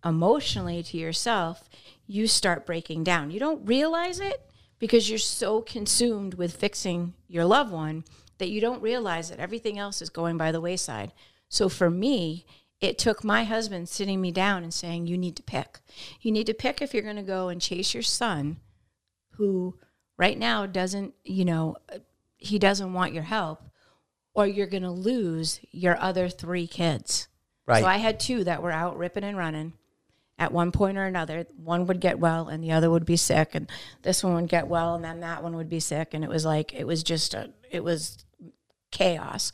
emotionally 0.05 0.83
to 0.83 0.97
yourself, 0.97 1.67
you 2.05 2.27
start 2.27 2.65
breaking 2.65 3.03
down. 3.03 3.31
You 3.31 3.39
don't 3.39 3.65
realize 3.65 4.19
it 4.19 4.49
because 4.79 5.09
you're 5.09 5.19
so 5.19 5.61
consumed 5.61 6.35
with 6.35 6.55
fixing 6.55 7.13
your 7.27 7.45
loved 7.45 7.71
one 7.71 8.03
that 8.37 8.49
you 8.49 8.61
don't 8.61 8.83
realize 8.83 9.29
that 9.29 9.39
everything 9.39 9.79
else 9.79 10.01
is 10.01 10.11
going 10.11 10.37
by 10.37 10.51
the 10.51 10.61
wayside. 10.61 11.11
So 11.49 11.69
for 11.69 11.89
me, 11.89 12.45
it 12.79 12.97
took 12.97 13.23
my 13.23 13.43
husband 13.43 13.89
sitting 13.89 14.21
me 14.21 14.31
down 14.31 14.63
and 14.63 14.73
saying, 14.73 15.07
You 15.07 15.17
need 15.17 15.35
to 15.37 15.43
pick. 15.43 15.79
You 16.21 16.31
need 16.31 16.47
to 16.47 16.53
pick 16.53 16.81
if 16.81 16.93
you're 16.93 17.03
going 17.03 17.15
to 17.15 17.23
go 17.23 17.49
and 17.49 17.61
chase 17.61 17.93
your 17.93 18.03
son, 18.03 18.57
who 19.31 19.77
right 20.17 20.37
now 20.37 20.65
doesn't, 20.65 21.13
you 21.23 21.45
know, 21.45 21.77
he 22.37 22.59
doesn't 22.59 22.93
want 22.93 23.13
your 23.13 23.23
help, 23.23 23.63
or 24.33 24.45
you're 24.45 24.67
going 24.67 24.83
to 24.83 24.91
lose 24.91 25.59
your 25.71 25.99
other 25.99 26.29
three 26.29 26.67
kids. 26.67 27.27
Right. 27.65 27.81
So 27.81 27.87
I 27.87 27.97
had 27.97 28.19
two 28.19 28.43
that 28.43 28.61
were 28.61 28.71
out 28.71 28.97
ripping 28.97 29.23
and 29.23 29.37
running. 29.37 29.73
At 30.39 30.51
one 30.51 30.71
point 30.71 30.99
or 30.99 31.05
another, 31.05 31.47
one 31.57 31.87
would 31.87 31.99
get 31.99 32.19
well 32.19 32.47
and 32.47 32.63
the 32.63 32.71
other 32.71 32.91
would 32.91 33.07
be 33.07 33.17
sick, 33.17 33.55
and 33.55 33.67
this 34.03 34.23
one 34.23 34.35
would 34.35 34.49
get 34.49 34.67
well 34.67 34.93
and 34.93 35.03
then 35.03 35.21
that 35.21 35.41
one 35.41 35.55
would 35.55 35.67
be 35.67 35.79
sick, 35.79 36.13
and 36.13 36.23
it 36.23 36.29
was 36.29 36.45
like 36.45 36.75
it 36.75 36.85
was 36.85 37.01
just 37.01 37.33
a 37.33 37.49
it 37.71 37.83
was 37.83 38.23
chaos. 38.91 39.51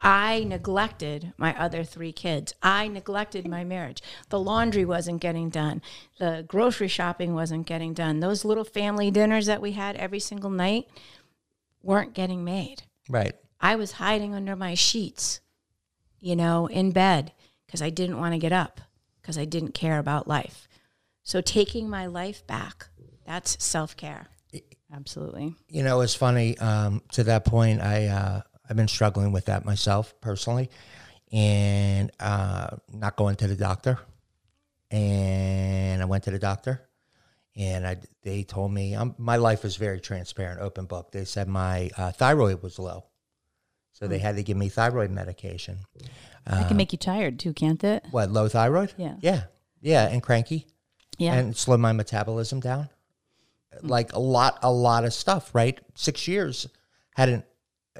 I 0.00 0.44
neglected 0.44 1.32
my 1.36 1.58
other 1.58 1.82
three 1.82 2.12
kids. 2.12 2.54
I 2.62 2.86
neglected 2.86 3.48
my 3.48 3.64
marriage. 3.64 4.00
The 4.28 4.38
laundry 4.38 4.84
wasn't 4.84 5.20
getting 5.20 5.50
done. 5.50 5.82
The 6.18 6.44
grocery 6.46 6.88
shopping 6.88 7.34
wasn't 7.34 7.66
getting 7.66 7.94
done. 7.94 8.20
Those 8.20 8.44
little 8.44 8.64
family 8.64 9.10
dinners 9.10 9.46
that 9.46 9.60
we 9.60 9.72
had 9.72 9.96
every 9.96 10.20
single 10.20 10.50
night 10.50 10.86
weren't 11.82 12.14
getting 12.14 12.44
made. 12.44 12.82
right? 13.08 13.34
I 13.60 13.74
was 13.74 13.92
hiding 13.92 14.34
under 14.34 14.54
my 14.54 14.74
sheets, 14.74 15.40
you 16.20 16.36
know, 16.36 16.66
in 16.66 16.92
bed 16.92 17.32
because 17.66 17.82
I 17.82 17.90
didn't 17.90 18.18
want 18.18 18.34
to 18.34 18.38
get 18.38 18.52
up 18.52 18.80
because 19.20 19.36
I 19.36 19.44
didn't 19.44 19.72
care 19.72 19.98
about 19.98 20.28
life. 20.28 20.68
So 21.24 21.40
taking 21.40 21.90
my 21.90 22.06
life 22.06 22.46
back, 22.46 22.86
that's 23.26 23.62
self 23.62 23.96
care. 23.96 24.28
Absolutely. 24.90 25.54
You 25.68 25.82
know, 25.82 26.00
it's 26.00 26.14
funny. 26.14 26.56
Um, 26.58 27.02
to 27.12 27.24
that 27.24 27.44
point, 27.44 27.82
I 27.82 28.06
uh, 28.06 28.40
I've 28.68 28.76
been 28.76 28.88
struggling 28.88 29.32
with 29.32 29.46
that 29.46 29.64
myself 29.64 30.14
personally, 30.20 30.70
and 31.32 32.10
uh, 32.20 32.76
not 32.92 33.16
going 33.16 33.36
to 33.36 33.46
the 33.46 33.56
doctor. 33.56 33.98
And 34.90 36.00
I 36.00 36.04
went 36.06 36.24
to 36.24 36.30
the 36.30 36.38
doctor, 36.38 36.80
and 37.56 37.86
I 37.86 37.96
they 38.22 38.42
told 38.42 38.72
me 38.72 38.94
um, 38.94 39.14
my 39.18 39.36
life 39.36 39.62
was 39.62 39.76
very 39.76 40.00
transparent, 40.00 40.60
open 40.60 40.86
book. 40.86 41.12
They 41.12 41.24
said 41.24 41.48
my 41.48 41.90
uh, 41.96 42.12
thyroid 42.12 42.62
was 42.62 42.78
low, 42.78 43.04
so 43.92 44.06
they 44.06 44.18
had 44.18 44.36
to 44.36 44.42
give 44.42 44.56
me 44.56 44.68
thyroid 44.68 45.10
medication. 45.10 45.78
That 46.46 46.68
can 46.68 46.76
make 46.76 46.92
you 46.92 46.98
tired 46.98 47.38
too, 47.38 47.52
can't 47.52 47.82
it? 47.84 48.06
What 48.10 48.30
low 48.30 48.48
thyroid? 48.48 48.94
Yeah. 48.96 49.16
yeah, 49.20 49.42
yeah, 49.80 50.08
and 50.08 50.22
cranky. 50.22 50.66
Yeah. 51.18 51.34
and 51.34 51.56
slow 51.56 51.76
my 51.76 51.92
metabolism 51.92 52.60
down. 52.60 52.88
Like 53.82 54.12
a 54.12 54.20
lot, 54.20 54.60
a 54.62 54.72
lot 54.72 55.04
of 55.04 55.12
stuff. 55.12 55.54
Right, 55.54 55.78
six 55.94 56.26
years 56.28 56.68
hadn't, 57.14 57.44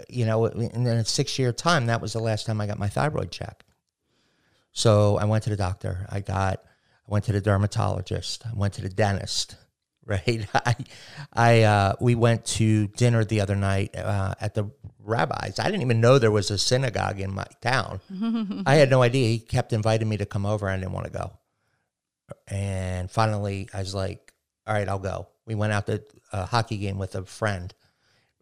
you 0.09 0.27
know, 0.27 0.47
in 0.47 0.87
a 0.87 1.05
six 1.05 1.39
year 1.39 1.53
time. 1.53 1.87
That 1.87 2.01
was 2.01 2.13
the 2.13 2.21
last 2.21 2.47
time 2.47 2.61
I 2.61 2.67
got 2.67 2.79
my 2.79 2.89
thyroid 2.89 3.31
checked. 3.31 3.65
So 4.73 5.17
I 5.17 5.25
went 5.25 5.45
to 5.45 5.51
the 5.51 5.57
doctor. 5.57 6.07
I 6.09 6.21
got, 6.21 6.63
I 6.65 7.11
went 7.11 7.25
to 7.27 7.33
the 7.33 7.41
dermatologist. 7.41 8.45
I 8.47 8.55
went 8.55 8.75
to 8.75 8.83
the 8.83 8.89
dentist. 8.89 9.57
Right. 10.09 10.47
I, 10.55 10.75
I, 11.35 11.63
uh, 11.65 11.93
we 12.01 12.15
went 12.15 12.47
to 12.47 12.87
dinner 12.87 13.27
the 13.27 13.43
other 13.43 13.55
night 13.55 13.95
uh, 13.95 14.33
at 14.41 14.55
the 14.55 14.71
rabbi's. 15.01 15.59
I 15.59 15.65
didn't 15.65 15.83
even 15.83 16.01
know 16.01 16.19
there 16.19 16.31
was 16.31 16.51
a 16.51 16.57
synagogue 16.57 17.21
in 17.21 17.35
my 17.35 17.45
town. 17.61 18.01
I 18.67 18.77
had 18.77 18.89
no 18.89 19.03
idea. 19.03 19.29
He 19.29 19.39
kept 19.39 19.75
inviting 19.75 20.09
me 20.09 20.17
to 20.17 20.25
come 20.25 20.47
over. 20.47 20.67
I 20.67 20.79
didn't 20.79 20.93
want 20.93 21.05
to 21.05 21.13
go. 21.13 21.33
And 22.47 23.11
finally, 23.11 23.69
I 23.75 23.81
was 23.81 23.95
like, 23.95 24.33
all 24.67 24.73
right, 24.73 24.89
I'll 24.89 24.99
go. 24.99 25.29
We 25.45 25.55
went 25.55 25.75
out 25.75 25.87
to 25.89 26.03
a 26.33 26.47
hockey 26.47 26.79
game 26.79 26.97
with 26.97 27.15
a 27.15 27.25
friend, 27.25 27.75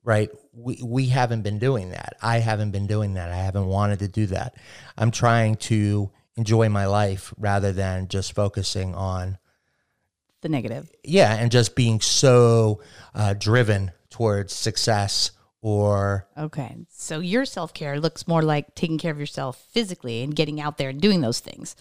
right? 0.06 0.30
We, 0.54 0.80
we 0.82 1.06
haven't 1.08 1.42
been 1.42 1.58
doing 1.58 1.90
that. 1.90 2.16
I 2.22 2.38
haven't 2.38 2.70
been 2.70 2.86
doing 2.86 3.14
that. 3.14 3.30
I 3.30 3.36
haven't 3.36 3.66
wanted 3.66 3.98
to 3.98 4.08
do 4.08 4.26
that. 4.26 4.54
I'm 4.96 5.10
trying 5.10 5.56
to 5.56 6.10
enjoy 6.36 6.68
my 6.68 6.86
life 6.86 7.34
rather 7.36 7.72
than 7.72 8.08
just 8.08 8.32
focusing 8.32 8.94
on, 8.94 9.36
the 10.42 10.48
negative. 10.48 10.90
yeah, 11.02 11.34
and 11.34 11.50
just 11.50 11.74
being 11.74 12.00
so 12.00 12.80
uh, 13.14 13.34
driven 13.34 13.90
towards 14.08 14.52
success 14.54 15.32
or, 15.60 16.28
Okay. 16.38 16.76
So 16.90 17.18
your 17.18 17.44
self 17.44 17.74
care 17.74 17.98
looks 17.98 18.28
more 18.28 18.42
like 18.42 18.74
taking 18.76 18.98
care 18.98 19.10
of 19.10 19.18
yourself 19.18 19.66
physically 19.72 20.22
and 20.22 20.36
getting 20.36 20.60
out 20.60 20.78
there 20.78 20.90
and 20.90 21.00
doing 21.00 21.20
those 21.22 21.40
things 21.40 21.74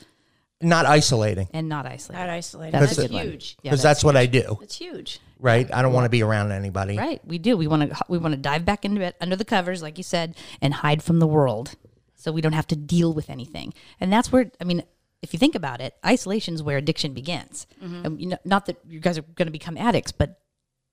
not 0.62 0.86
isolating 0.86 1.50
and 1.54 1.68
not 1.68 1.86
isolating. 1.86 2.26
Not 2.26 2.34
isolated. 2.34 2.74
That's 2.74 2.96
That's, 2.96 2.98
a 2.98 3.02
good 3.04 3.14
one. 3.14 3.26
huge. 3.26 3.58
Yeah, 3.62 3.72
because 3.72 3.84
that's, 3.84 4.04
what 4.04 4.16
I 4.16 4.26
do, 4.26 4.58
That's 4.60 4.78
huge. 4.78 5.20
right? 5.40 5.72
I 5.74 5.82
don't 5.82 5.94
want 5.94 6.06
to 6.06 6.10
be 6.10 6.24
around 6.24 6.52
anybody. 6.52 6.98
Right. 6.98 7.22
We 7.26 7.38
do. 7.38 7.58
We 7.58 7.68
want 7.68 7.92
to 7.92 8.06
we 8.08 8.18
want 8.18 8.34
to 8.34 8.40
dive 8.40 8.66
back 8.66 8.86
into 8.86 9.02
it 9.02 9.16
under 9.20 9.36
the 9.36 9.46
covers, 9.46 9.82
like 9.82 9.98
you 9.98 10.04
said, 10.04 10.36
and 10.62 10.74
hide 10.76 11.04
from 11.04 11.20
the 11.20 11.28
world, 11.28 11.76
so 12.16 12.32
we 12.32 12.42
don't 12.42 12.54
have 12.54 12.68
to 12.68 12.76
deal 12.76 13.14
with 13.14 13.30
anything. 13.30 13.74
And 14.00 14.12
that's 14.12 14.32
where 14.32 14.52
I 14.62 14.64
mean, 14.64 14.84
if 15.22 15.34
you 15.34 15.40
think 15.40 15.56
about 15.56 15.82
it, 15.82 15.96
isolation 16.06 16.54
is 16.54 16.64
where 16.64 16.78
addiction 16.78 17.14
begins. 17.14 17.68
Mm-hmm. 17.84 18.06
And, 18.06 18.22
you 18.22 18.28
know, 18.28 18.38
not 18.46 18.68
that 18.68 18.78
you 18.88 19.00
guys 19.00 19.18
are 19.18 19.24
going 19.24 19.48
to 19.48 19.52
become 19.52 19.78
addicts, 19.78 20.12
but 20.12 20.40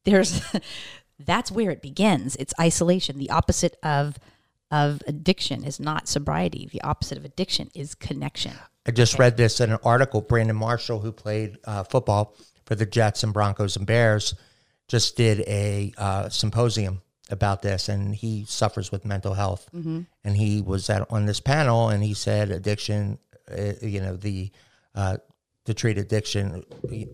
there's 0.04 0.42
that's 1.18 1.52
where 1.52 1.70
it 1.70 1.82
begins. 1.82 2.34
It's 2.36 2.54
isolation, 2.58 3.18
the 3.18 3.30
opposite 3.30 3.76
of 3.82 4.18
of 4.70 5.02
addiction 5.06 5.64
is 5.64 5.78
not 5.78 6.08
sobriety. 6.08 6.66
The 6.72 6.80
opposite 6.80 7.18
of 7.18 7.24
addiction 7.26 7.70
is 7.74 7.94
connection. 7.94 8.52
I 8.86 8.90
just 8.90 9.18
read 9.18 9.36
this 9.36 9.60
in 9.60 9.70
an 9.70 9.78
article. 9.84 10.20
Brandon 10.20 10.56
Marshall, 10.56 11.00
who 11.00 11.12
played 11.12 11.58
uh, 11.64 11.84
football 11.84 12.36
for 12.64 12.74
the 12.74 12.86
Jets 12.86 13.22
and 13.22 13.32
Broncos 13.32 13.76
and 13.76 13.86
Bears, 13.86 14.34
just 14.88 15.16
did 15.16 15.40
a 15.40 15.92
uh, 15.96 16.28
symposium 16.28 17.02
about 17.30 17.62
this, 17.62 17.88
and 17.88 18.14
he 18.14 18.44
suffers 18.46 18.90
with 18.90 19.04
mental 19.04 19.34
health. 19.34 19.68
And 20.24 20.36
he 20.36 20.60
was 20.60 20.90
at, 20.90 21.10
on 21.10 21.26
this 21.26 21.40
panel, 21.40 21.88
and 21.88 22.02
he 22.02 22.14
said 22.14 22.50
addiction, 22.50 23.18
uh, 23.50 23.72
you 23.80 24.00
know, 24.00 24.16
the 24.16 24.50
uh, 24.94 25.16
to 25.64 25.74
treat 25.74 25.96
addiction, 25.96 26.64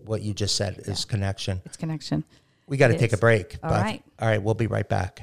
what 0.05 0.23
you 0.23 0.33
just 0.33 0.57
said 0.57 0.81
is 0.87 1.05
connection. 1.05 1.61
It's 1.67 1.77
connection. 1.77 2.25
We 2.67 2.77
got 2.77 2.89
to 2.89 2.99
take 2.99 3.13
a 3.13 3.19
break. 3.19 3.59
All 3.63 3.71
but, 3.71 3.83
right. 3.83 4.03
All 4.19 4.29
right, 4.29 4.43
we'll 4.43 4.55
be 4.55 4.67
right 4.67 4.89
back. 4.89 5.23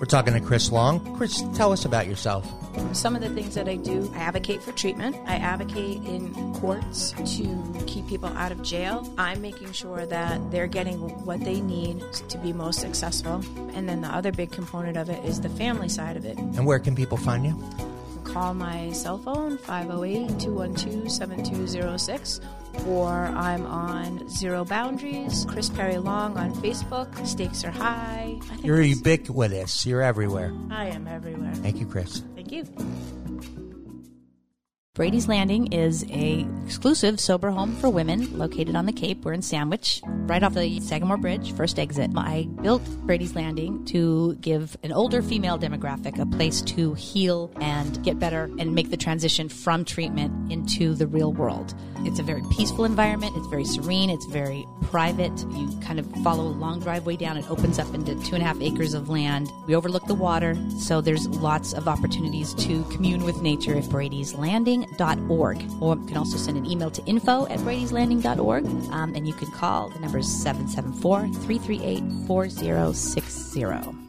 We're 0.00 0.06
talking 0.06 0.32
to 0.32 0.40
Chris 0.40 0.72
Long. 0.72 1.14
Chris, 1.14 1.42
tell 1.54 1.72
us 1.72 1.84
about 1.84 2.06
yourself. 2.06 2.50
Some 2.96 3.14
of 3.14 3.20
the 3.20 3.28
things 3.28 3.54
that 3.54 3.68
I 3.68 3.76
do, 3.76 4.10
I 4.14 4.20
advocate 4.20 4.62
for 4.62 4.72
treatment. 4.72 5.14
I 5.26 5.34
advocate 5.34 6.02
in 6.04 6.54
courts 6.54 7.12
to 7.12 7.84
keep 7.86 8.08
people 8.08 8.30
out 8.30 8.50
of 8.50 8.62
jail. 8.62 9.06
I'm 9.18 9.42
making 9.42 9.72
sure 9.72 10.06
that 10.06 10.50
they're 10.50 10.68
getting 10.68 11.00
what 11.26 11.40
they 11.40 11.60
need 11.60 12.00
to 12.30 12.38
be 12.38 12.54
most 12.54 12.80
successful. 12.80 13.44
And 13.74 13.86
then 13.86 14.00
the 14.00 14.08
other 14.08 14.32
big 14.32 14.52
component 14.52 14.96
of 14.96 15.10
it 15.10 15.22
is 15.22 15.42
the 15.42 15.50
family 15.50 15.90
side 15.90 16.16
of 16.16 16.24
it. 16.24 16.38
And 16.38 16.64
where 16.64 16.78
can 16.78 16.96
people 16.96 17.18
find 17.18 17.44
you? 17.44 17.62
Call 18.32 18.54
my 18.54 18.92
cell 18.92 19.18
phone, 19.18 19.58
508 19.58 20.38
212 20.38 21.10
7206, 21.10 22.40
or 22.86 23.10
I'm 23.10 23.66
on 23.66 24.28
Zero 24.28 24.64
Boundaries, 24.64 25.44
Chris 25.48 25.68
Perry 25.68 25.98
Long 25.98 26.36
on 26.38 26.54
Facebook. 26.54 27.26
Stakes 27.26 27.64
are 27.64 27.72
high. 27.72 28.38
I 28.40 28.44
think 28.44 28.64
You're 28.64 28.82
ubiquitous. 28.82 29.84
You're 29.84 30.02
everywhere. 30.02 30.52
I 30.70 30.86
am 30.86 31.08
everywhere. 31.08 31.54
Thank 31.56 31.78
you, 31.78 31.86
Chris. 31.86 32.22
Thank 32.36 32.52
you. 32.52 32.64
Brady's 35.00 35.28
Landing 35.28 35.72
is 35.72 36.04
a 36.10 36.46
exclusive 36.66 37.18
sober 37.18 37.50
home 37.50 37.74
for 37.76 37.88
women 37.88 38.36
located 38.36 38.76
on 38.76 38.84
the 38.84 38.92
Cape. 38.92 39.24
We're 39.24 39.32
in 39.32 39.40
Sandwich, 39.40 40.02
right 40.04 40.42
off 40.42 40.52
the 40.52 40.78
Sagamore 40.80 41.16
Bridge, 41.16 41.54
first 41.54 41.78
exit. 41.78 42.10
I 42.14 42.48
built 42.60 42.86
Brady's 43.06 43.34
Landing 43.34 43.82
to 43.86 44.34
give 44.42 44.76
an 44.82 44.92
older 44.92 45.22
female 45.22 45.58
demographic 45.58 46.18
a 46.18 46.26
place 46.26 46.60
to 46.60 46.92
heal 46.92 47.50
and 47.62 48.04
get 48.04 48.18
better 48.18 48.50
and 48.58 48.74
make 48.74 48.90
the 48.90 48.98
transition 48.98 49.48
from 49.48 49.86
treatment 49.86 50.52
into 50.52 50.92
the 50.92 51.06
real 51.06 51.32
world. 51.32 51.74
It's 52.04 52.18
a 52.18 52.22
very 52.22 52.42
peaceful 52.50 52.84
environment. 52.84 53.36
It's 53.36 53.46
very 53.46 53.64
serene. 53.64 54.10
It's 54.10 54.24
very 54.24 54.66
private. 54.82 55.32
You 55.50 55.70
kind 55.80 55.98
of 55.98 56.10
follow 56.22 56.44
a 56.44 56.54
long 56.54 56.80
driveway 56.80 57.16
down. 57.16 57.36
It 57.36 57.50
opens 57.50 57.78
up 57.78 57.92
into 57.94 58.14
two 58.24 58.34
and 58.34 58.42
a 58.42 58.46
half 58.46 58.60
acres 58.60 58.94
of 58.94 59.08
land. 59.08 59.52
We 59.66 59.74
overlook 59.74 60.06
the 60.06 60.14
water, 60.14 60.56
so 60.78 61.00
there's 61.00 61.28
lots 61.28 61.72
of 61.72 61.88
opportunities 61.88 62.54
to 62.54 62.84
commune 62.84 63.24
with 63.24 63.42
nature 63.42 63.76
at 63.76 63.84
bradyslanding.org. 63.84 65.64
Or 65.80 65.96
you 65.96 66.06
can 66.06 66.16
also 66.16 66.36
send 66.36 66.56
an 66.56 66.66
email 66.66 66.90
to 66.90 67.04
info 67.04 67.46
at 67.48 67.58
bradyslanding.org. 67.60 68.66
Um, 68.92 69.14
and 69.14 69.28
you 69.28 69.34
can 69.34 69.50
call. 69.52 69.90
The 69.90 70.00
number 70.00 70.18
is 70.18 70.42
774 70.42 71.28
338 71.28 72.26
4060. 72.26 73.99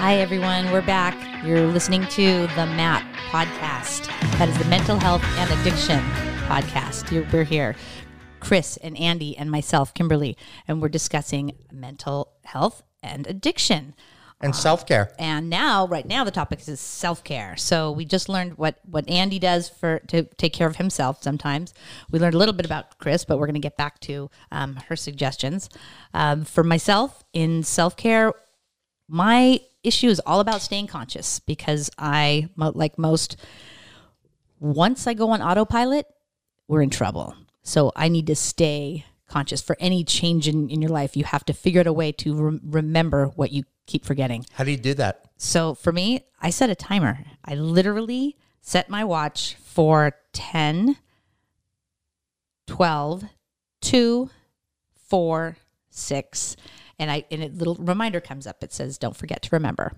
Hi, 0.00 0.16
everyone. 0.16 0.72
We're 0.72 0.80
back. 0.80 1.44
You're 1.44 1.66
listening 1.66 2.06
to 2.06 2.46
the 2.56 2.64
MAP 2.64 3.02
podcast. 3.28 4.06
That 4.38 4.48
is 4.48 4.56
the 4.56 4.64
Mental 4.64 4.98
Health 4.98 5.22
and 5.36 5.50
Addiction 5.60 6.00
podcast. 6.48 7.12
You're, 7.12 7.26
we're 7.30 7.44
here, 7.44 7.76
Chris 8.40 8.78
and 8.78 8.98
Andy 8.98 9.36
and 9.36 9.50
myself, 9.50 9.92
Kimberly, 9.92 10.38
and 10.66 10.80
we're 10.80 10.88
discussing 10.88 11.54
mental 11.70 12.32
health 12.44 12.82
and 13.02 13.26
addiction. 13.26 13.94
And 14.40 14.56
self 14.56 14.86
care. 14.86 15.12
And 15.18 15.50
now, 15.50 15.86
right 15.86 16.06
now, 16.06 16.24
the 16.24 16.30
topic 16.30 16.66
is 16.66 16.80
self 16.80 17.22
care. 17.22 17.58
So 17.58 17.92
we 17.92 18.06
just 18.06 18.30
learned 18.30 18.56
what 18.56 18.80
what 18.86 19.06
Andy 19.06 19.38
does 19.38 19.68
for 19.68 19.98
to 20.08 20.22
take 20.22 20.54
care 20.54 20.66
of 20.66 20.76
himself. 20.76 21.22
Sometimes 21.22 21.74
we 22.10 22.18
learned 22.18 22.34
a 22.34 22.38
little 22.38 22.54
bit 22.54 22.64
about 22.64 22.96
Chris, 22.96 23.26
but 23.26 23.38
we're 23.38 23.46
going 23.46 23.52
to 23.52 23.60
get 23.60 23.76
back 23.76 24.00
to 24.00 24.30
um, 24.50 24.76
her 24.88 24.96
suggestions. 24.96 25.68
Um, 26.14 26.46
for 26.46 26.64
myself, 26.64 27.22
in 27.34 27.62
self 27.64 27.98
care, 27.98 28.32
my 29.06 29.60
issue 29.82 30.08
is 30.08 30.20
all 30.20 30.40
about 30.40 30.62
staying 30.62 30.86
conscious 30.86 31.40
because 31.40 31.90
I, 31.98 32.48
like 32.56 32.98
most, 32.98 33.36
once 34.58 35.06
I 35.06 35.14
go 35.14 35.30
on 35.30 35.42
autopilot, 35.42 36.06
we're 36.68 36.82
in 36.82 36.90
trouble. 36.90 37.34
So 37.62 37.92
I 37.96 38.08
need 38.08 38.26
to 38.28 38.36
stay 38.36 39.04
conscious 39.28 39.62
for 39.62 39.76
any 39.80 40.04
change 40.04 40.48
in, 40.48 40.68
in 40.68 40.82
your 40.82 40.90
life. 40.90 41.16
You 41.16 41.24
have 41.24 41.44
to 41.46 41.52
figure 41.52 41.80
out 41.80 41.86
a 41.86 41.92
way 41.92 42.12
to 42.12 42.34
rem- 42.34 42.60
remember 42.64 43.26
what 43.36 43.52
you 43.52 43.64
keep 43.86 44.04
forgetting. 44.04 44.44
How 44.52 44.64
do 44.64 44.70
you 44.70 44.76
do 44.76 44.94
that? 44.94 45.24
So 45.36 45.74
for 45.74 45.92
me, 45.92 46.24
I 46.40 46.50
set 46.50 46.70
a 46.70 46.74
timer. 46.74 47.24
I 47.44 47.54
literally 47.54 48.36
set 48.60 48.90
my 48.90 49.04
watch 49.04 49.56
for 49.62 50.12
10, 50.32 50.96
12, 52.66 53.24
2, 53.80 54.30
4, 55.08 55.56
6. 55.90 56.56
And 57.00 57.10
I 57.10 57.24
and 57.32 57.42
a 57.42 57.48
little 57.48 57.74
reminder 57.76 58.20
comes 58.20 58.46
up. 58.46 58.62
It 58.62 58.72
says, 58.72 58.96
don't 58.98 59.16
forget 59.16 59.42
to 59.42 59.48
remember. 59.52 59.92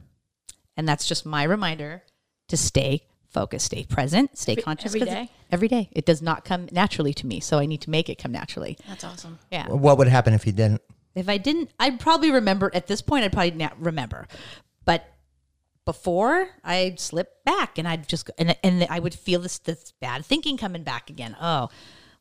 And 0.76 0.88
that's 0.88 1.06
just 1.06 1.26
my 1.26 1.42
reminder 1.42 2.02
to 2.48 2.56
stay 2.56 3.02
focused, 3.28 3.66
stay 3.66 3.84
present, 3.84 4.38
stay 4.38 4.56
conscious. 4.56 4.86
every 4.92 5.00
'cause 5.00 5.08
day? 5.08 5.22
it- 5.24 5.28
Every 5.50 5.68
day. 5.68 5.88
It 5.92 6.06
does 6.06 6.22
not 6.22 6.44
come 6.46 6.68
naturally 6.72 7.12
to 7.14 7.26
me. 7.26 7.40
So 7.40 7.58
I 7.58 7.66
need 7.66 7.82
to 7.82 7.90
make 7.90 8.08
it 8.08 8.16
come 8.18 8.32
naturally. 8.32 8.78
That's 8.88 9.04
awesome. 9.04 9.38
Yeah. 9.50 9.68
What 9.68 9.98
would 9.98 10.08
happen 10.08 10.32
if 10.32 10.46
you 10.46 10.52
didn't? 10.52 10.80
If 11.14 11.28
I 11.28 11.36
didn't, 11.36 11.70
I'd 11.78 12.00
probably 12.00 12.30
remember 12.30 12.70
at 12.72 12.86
this 12.86 13.02
point, 13.02 13.24
I'd 13.24 13.32
probably 13.34 13.50
not 13.50 13.78
remember. 13.78 14.26
But 14.86 15.04
before 15.84 16.48
I'd 16.64 17.00
slip 17.00 17.44
back 17.44 17.76
and 17.78 17.86
I'd 17.88 18.08
just, 18.08 18.30
and, 18.38 18.56
and 18.62 18.86
I 18.88 18.98
would 19.00 19.14
feel 19.14 19.40
this, 19.40 19.58
this 19.58 19.92
bad 20.00 20.24
thinking 20.24 20.56
coming 20.56 20.84
back 20.84 21.10
again. 21.10 21.36
Oh, 21.40 21.68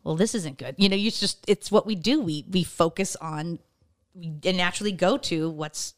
well, 0.04 0.15
this 0.15 0.34
isn't 0.36 0.58
good. 0.58 0.76
You 0.78 0.89
know, 0.89 0.96
you 0.96 1.12
just, 1.12 1.46
it's 1.48 1.72
what 1.72 1.86
we 1.86 1.96
do. 1.96 2.20
We, 2.20 2.46
we 2.50 2.63
focus 2.63 3.15
on, 3.17 3.60
we 4.13 4.30
naturally 4.54 4.91
go 4.91 5.17
to 5.17 5.50
what's 5.50 5.93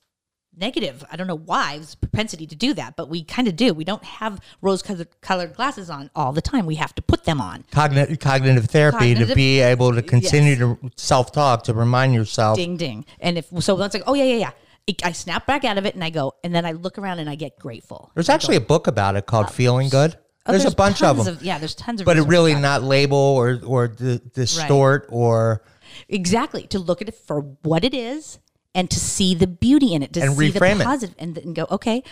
negative. 0.55 1.03
I 1.11 1.15
don't 1.15 1.27
know 1.27 1.35
why 1.37 1.75
it's 1.81 1.95
propensity 1.95 2.45
to 2.47 2.55
do 2.55 2.73
that, 2.75 2.95
but 2.95 3.09
we 3.09 3.23
kind 3.23 3.47
of 3.47 3.55
do. 3.55 3.73
We 3.73 3.83
don't 3.83 4.03
have 4.03 4.39
rose 4.61 4.83
colored 5.21 5.55
glasses 5.55 5.89
on 5.89 6.11
all 6.15 6.31
the 6.31 6.41
time. 6.41 6.65
We 6.65 6.75
have 6.75 6.93
to 6.95 7.01
put 7.01 7.23
them 7.25 7.41
on. 7.41 7.65
Cognitive, 7.71 8.19
cognitive 8.19 8.65
therapy 8.65 9.15
to 9.15 9.33
be 9.33 9.61
able 9.61 9.93
to 9.93 10.01
continue 10.01 10.55
to 10.57 10.91
self 10.95 11.31
talk, 11.31 11.63
to 11.63 11.73
remind 11.73 12.13
yourself. 12.13 12.57
ding 12.57 12.77
ding 12.77 13.05
and 13.19 13.37
if 13.37 13.47
so 13.59 13.75
that's 13.75 13.93
like 13.95 14.03
oh 14.05 14.13
yeah 14.13 14.25
yeah 14.25 14.35
yeah 14.35 14.51
It- 14.85 15.05
i 15.05 15.11
snap 15.11 15.47
back 15.47 15.63
out 15.63 15.77
of 15.77 15.85
it 15.85 15.95
and 15.95 16.03
i 16.03 16.09
go 16.09 16.33
and 16.43 16.53
then 16.53 16.65
i 16.65 16.73
look 16.73 16.97
around 16.97 17.19
and 17.19 17.29
i 17.29 17.35
get 17.35 17.57
grateful 17.57 18.11
There's 18.13 18.29
actually 18.29 18.57
a 18.57 18.61
book 18.61 18.87
about 18.87 19.15
it 19.15 19.25
called 19.25 19.49
Feeling 19.49 19.89
Good. 19.89 20.17
Oh, 20.45 20.51
There's, 20.51 20.65
a 20.65 20.75
bunch 20.75 21.01
of 21.01 21.23
them. 21.23 21.37
yeah 21.41 21.57
there's 21.57 21.73
tons 21.73 22.01
of 22.01 22.05
but 22.05 22.17
it 22.17 22.23
really 22.23 22.53
not 22.53 22.83
label 22.83 23.17
or, 23.17 23.59
or 23.65 23.87
di- 23.87 24.19
distort 24.33 25.07
or 25.09 25.61
there. 25.63 25.72
Exactly 26.09 26.67
to 26.67 26.79
look 26.79 27.01
at 27.01 27.07
it 27.07 27.15
for 27.15 27.41
what 27.63 27.83
it 27.83 27.93
is 27.93 28.39
and 28.75 28.89
to 28.89 28.99
see 28.99 29.35
the 29.35 29.47
beauty 29.47 29.93
in 29.93 30.03
it 30.03 30.13
to 30.13 30.21
And 30.21 30.35
see 30.35 30.49
the 30.49 30.59
positive 30.85 31.15
and, 31.19 31.37
and 31.37 31.55
go 31.55 31.67
okay 31.69 32.03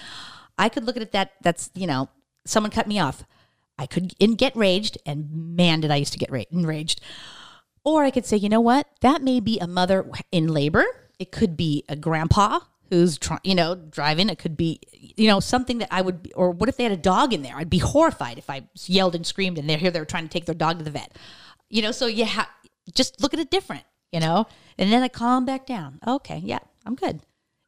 i 0.58 0.70
could 0.70 0.84
look 0.86 0.96
at 0.96 1.02
it 1.02 1.12
that 1.14 1.32
that's 1.42 1.70
you 1.74 1.88
know 1.88 2.10
someone 2.46 2.72
cut 2.72 2.88
me 2.88 3.00
off 3.00 3.24
i 3.80 3.86
could 3.86 4.14
and 4.22 4.38
get 4.38 4.56
raged 4.56 4.98
and 5.06 5.56
man 5.56 5.82
did 5.82 5.92
i 5.92 5.96
used 5.96 6.14
to 6.14 6.20
get 6.20 6.32
ra- 6.32 6.44
enraged 6.52 7.02
Or 7.84 8.04
I 8.04 8.12
could 8.12 8.28
say, 8.28 8.38
you 8.38 8.48
know 8.48 8.62
what? 8.62 8.86
That 9.02 9.24
may 9.24 9.40
be 9.40 9.58
a 9.60 9.66
mother 9.66 10.06
in 10.32 10.48
labor. 10.48 10.86
It 11.18 11.32
could 11.32 11.58
be 11.58 11.84
a 11.90 11.96
grandpa 11.96 12.60
who's 12.92 13.18
trying, 13.18 13.40
you 13.44 13.56
know, 13.56 13.74
driving. 13.74 14.30
It 14.30 14.38
could 14.38 14.56
be, 14.56 14.80
you 15.18 15.26
know, 15.28 15.40
something 15.40 15.80
that 15.80 15.88
I 15.90 16.02
would. 16.02 16.32
Or 16.36 16.52
what 16.52 16.70
if 16.70 16.78
they 16.78 16.84
had 16.84 16.92
a 16.94 16.98
dog 16.98 17.34
in 17.34 17.42
there? 17.42 17.56
I'd 17.56 17.72
be 17.72 17.80
horrified 17.80 18.38
if 18.38 18.52
I 18.52 18.68
yelled 18.86 19.16
and 19.16 19.26
screamed 19.26 19.58
and 19.58 19.68
they're 19.68 19.80
here. 19.80 19.90
They're 19.90 20.06
trying 20.06 20.28
to 20.28 20.30
take 20.30 20.46
their 20.46 20.54
dog 20.54 20.78
to 20.78 20.84
the 20.86 20.92
vet. 20.92 21.18
You 21.70 21.82
know, 21.82 21.92
so 21.92 22.06
you 22.06 22.26
ha- 22.26 22.52
just 22.94 23.22
look 23.22 23.34
at 23.34 23.40
it 23.40 23.52
different. 23.52 23.84
You 24.12 24.20
know, 24.20 24.46
and 24.78 24.92
then 24.92 25.02
I 25.04 25.08
calm 25.08 25.46
back 25.46 25.66
down. 25.66 26.00
Okay, 26.06 26.40
yeah, 26.44 26.60
I'm 26.86 26.96
good. 26.96 27.22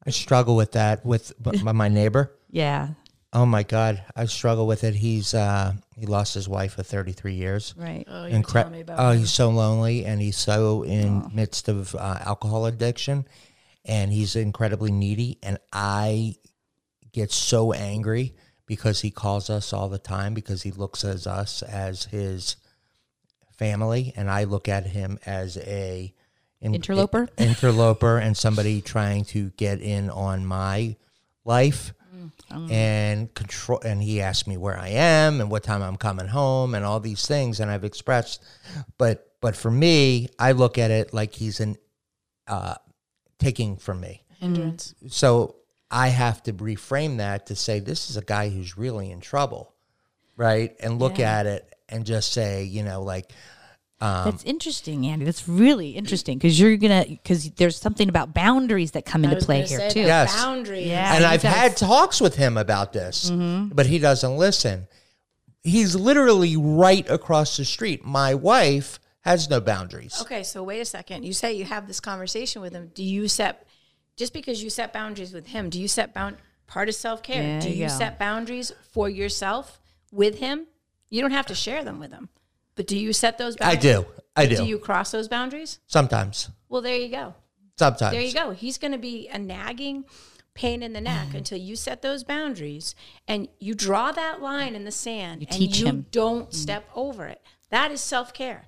I 0.05 0.09
struggle 0.09 0.55
with 0.57 0.73
that 0.73 1.05
with 1.05 1.31
m- 1.45 1.75
my 1.77 1.87
neighbor. 1.87 2.33
Yeah, 2.51 2.89
Oh 3.35 3.47
my 3.47 3.63
God, 3.63 4.03
I 4.15 4.25
struggle 4.25 4.67
with 4.67 4.83
it. 4.83 4.93
He's 4.93 5.33
uh, 5.33 5.73
he 5.97 6.05
lost 6.05 6.33
his 6.35 6.47
wife 6.47 6.73
for 6.73 6.83
33 6.83 7.33
years. 7.33 7.73
right. 7.77 8.05
Oh, 8.07 8.25
you 8.25 8.35
were 8.35 8.43
Incre- 8.43 8.69
me 8.71 8.81
about 8.81 8.99
oh, 8.99 9.11
that. 9.13 9.17
he's 9.19 9.31
so 9.31 9.49
lonely 9.49 10.05
and 10.05 10.21
he's 10.21 10.37
so 10.37 10.83
in 10.83 11.31
midst 11.33 11.67
of 11.67 11.95
uh, 11.95 12.19
alcohol 12.25 12.65
addiction 12.67 13.25
and 13.85 14.11
he's 14.13 14.35
incredibly 14.35 14.91
needy 14.91 15.39
and 15.41 15.57
I 15.71 16.35
get 17.11 17.31
so 17.31 17.73
angry 17.73 18.35
because 18.67 19.01
he 19.01 19.09
calls 19.09 19.49
us 19.49 19.73
all 19.73 19.89
the 19.89 19.97
time 19.97 20.33
because 20.35 20.61
he 20.61 20.71
looks 20.71 21.03
at 21.03 21.25
us 21.25 21.63
as 21.63 22.03
his 22.05 22.55
family 23.63 24.13
and 24.15 24.29
I 24.29 24.43
look 24.43 24.67
at 24.67 24.85
him 24.85 25.19
as 25.25 25.57
a 25.57 26.13
in- 26.61 26.75
Interloper? 26.75 27.27
interloper 27.37 28.17
and 28.17 28.35
somebody 28.37 28.81
trying 28.81 29.25
to 29.25 29.49
get 29.57 29.81
in 29.81 30.09
on 30.09 30.45
my 30.45 30.95
life 31.45 31.93
mm, 32.15 32.29
um. 32.51 32.71
and 32.71 33.33
control 33.33 33.79
and 33.83 34.01
he 34.01 34.21
asked 34.21 34.47
me 34.47 34.57
where 34.57 34.77
I 34.77 34.89
am 34.89 35.41
and 35.41 35.49
what 35.51 35.63
time 35.63 35.81
I'm 35.81 35.97
coming 35.97 36.27
home 36.27 36.73
and 36.75 36.85
all 36.85 36.99
these 36.99 37.25
things 37.27 37.59
and 37.59 37.69
I've 37.71 37.83
expressed 37.83 38.43
but 38.97 39.15
but 39.41 39.55
for 39.55 39.71
me 39.71 40.29
I 40.39 40.53
look 40.53 40.77
at 40.77 40.89
it 40.91 41.13
like 41.13 41.33
he's 41.33 41.59
an 41.59 41.75
uh, 42.47 42.75
taking 43.39 43.77
from 43.77 43.99
me. 44.01 44.23
Hindrance. 44.39 44.93
Mm-hmm. 44.97 45.07
So 45.09 45.55
I 45.89 46.07
have 46.09 46.43
to 46.43 46.53
reframe 46.53 47.17
that 47.17 47.45
to 47.47 47.55
say 47.55 47.79
this 47.79 48.09
is 48.09 48.17
a 48.17 48.21
guy 48.21 48.49
who's 48.49 48.77
really 48.77 49.11
in 49.11 49.21
trouble, 49.21 49.73
right? 50.35 50.75
And 50.81 50.99
look 50.99 51.17
Yeah. 51.19 51.39
at 51.39 51.45
it 51.45 51.73
and 51.89 52.05
just 52.05 52.33
say, 52.33 52.63
you 52.63 52.83
know, 52.83 53.01
like, 53.03 53.31
um, 54.03 54.25
That's 54.31 54.43
interesting, 54.43 55.05
Andy. 55.07 55.25
That's 55.25 55.47
really 55.47 55.91
interesting 55.91 56.37
because 56.37 56.59
you're 56.59 56.77
gonna 56.77 57.05
because 57.07 57.49
there's 57.51 57.77
something 57.77 58.09
about 58.09 58.33
boundaries 58.33 58.91
that 58.91 59.05
come 59.05 59.21
I 59.21 59.25
into 59.25 59.35
was 59.35 59.45
play 59.45 59.63
here 59.63 59.79
say 59.79 59.89
too. 59.89 60.01
that 60.01 60.07
Yes. 60.07 60.35
Boundaries. 60.35 60.87
Yeah. 60.87 61.15
and 61.15 61.25
I've 61.25 61.41
gotta 61.43 61.55
had 61.57 61.77
talks 61.77 62.19
with 62.21 62.35
him 62.35 62.57
about 62.57 62.93
this, 62.93 63.29
Mm-hmm. 63.31 63.73
but 63.75 63.85
he 63.85 63.99
doesn't 63.99 64.37
listen. 64.37 64.87
He's 65.63 65.95
literally 65.95 66.57
right 66.57 67.09
across 67.09 67.55
the 67.57 67.63
street. 67.65 68.03
My 68.03 68.33
wife 68.35 68.99
has 69.21 69.49
no 69.49 69.61
boundaries. 69.61 70.19
Okay, 70.21 70.43
so 70.43 70.61
wait 70.63 70.81
a 70.81 70.85
second. 70.85 71.23
You 71.23 71.31
say 71.31 71.53
you 71.53 71.63
have 71.63 71.87
this 71.87 72.01
conversation 72.01 72.61
with 72.61 72.73
him. 72.73 72.91
Do 72.93 73.03
you 73.03 73.29
set 73.29 73.65
just 74.17 74.33
because 74.33 74.61
you 74.61 74.69
set 74.69 74.91
boundaries 74.91 75.31
with 75.33 75.47
him? 75.47 75.69
Do 75.69 75.79
you 75.79 75.87
set 75.87 76.13
bound 76.13 76.35
part 76.67 76.89
of 76.89 76.95
self 76.95 77.23
care? 77.23 77.41
There 77.41 77.61
do 77.61 77.69
you 77.69 77.83
you 77.83 77.89
set 77.89 78.19
boundaries 78.19 78.73
for 78.91 79.07
yourself 79.09 79.79
with 80.11 80.39
him? 80.39 80.67
You 81.09 81.21
don't 81.21 81.31
have 81.31 81.45
to 81.45 81.55
share 81.55 81.83
them 81.83 81.99
with 81.99 82.11
him, 82.11 82.27
but 82.75 82.87
do 82.87 82.97
you 82.97 83.13
set 83.13 83.37
those? 83.37 83.55
Boundaries? 83.55 83.77
I 83.77 83.81
do. 83.81 84.05
I 84.35 84.45
do. 84.47 84.55
Do 84.57 84.65
you 84.65 84.79
cross 84.79 85.11
those 85.11 85.27
boundaries? 85.27 85.79
Sometimes. 85.87 86.49
Well, 86.69 86.81
there 86.81 86.95
you 86.97 87.09
go. 87.09 87.35
Sometimes. 87.77 88.11
There 88.13 88.21
you 88.21 88.33
go. 88.33 88.51
He's 88.51 88.77
going 88.77 88.91
to 88.93 88.97
be 88.97 89.27
a 89.27 89.37
nagging 89.37 90.05
pain 90.55 90.83
in 90.83 90.93
the 90.93 91.01
neck 91.01 91.29
Mm. 91.29 91.33
until 91.39 91.57
you 91.57 91.75
set 91.75 92.01
those 92.01 92.23
boundaries 92.23 92.95
and 93.27 93.47
you 93.59 93.73
draw 93.73 94.11
that 94.11 94.41
line 94.41 94.75
in 94.75 94.85
the 94.85 94.91
sand 94.91 95.41
You 95.41 95.47
and 95.49 95.57
teach 95.57 95.79
you 95.79 95.85
him. 95.87 96.03
Mm. 96.03 96.11
don't 96.11 96.53
step 96.53 96.87
over 96.95 97.25
it. 97.27 97.41
That 97.69 97.91
is 97.91 98.01
self 98.01 98.33
care. 98.33 98.67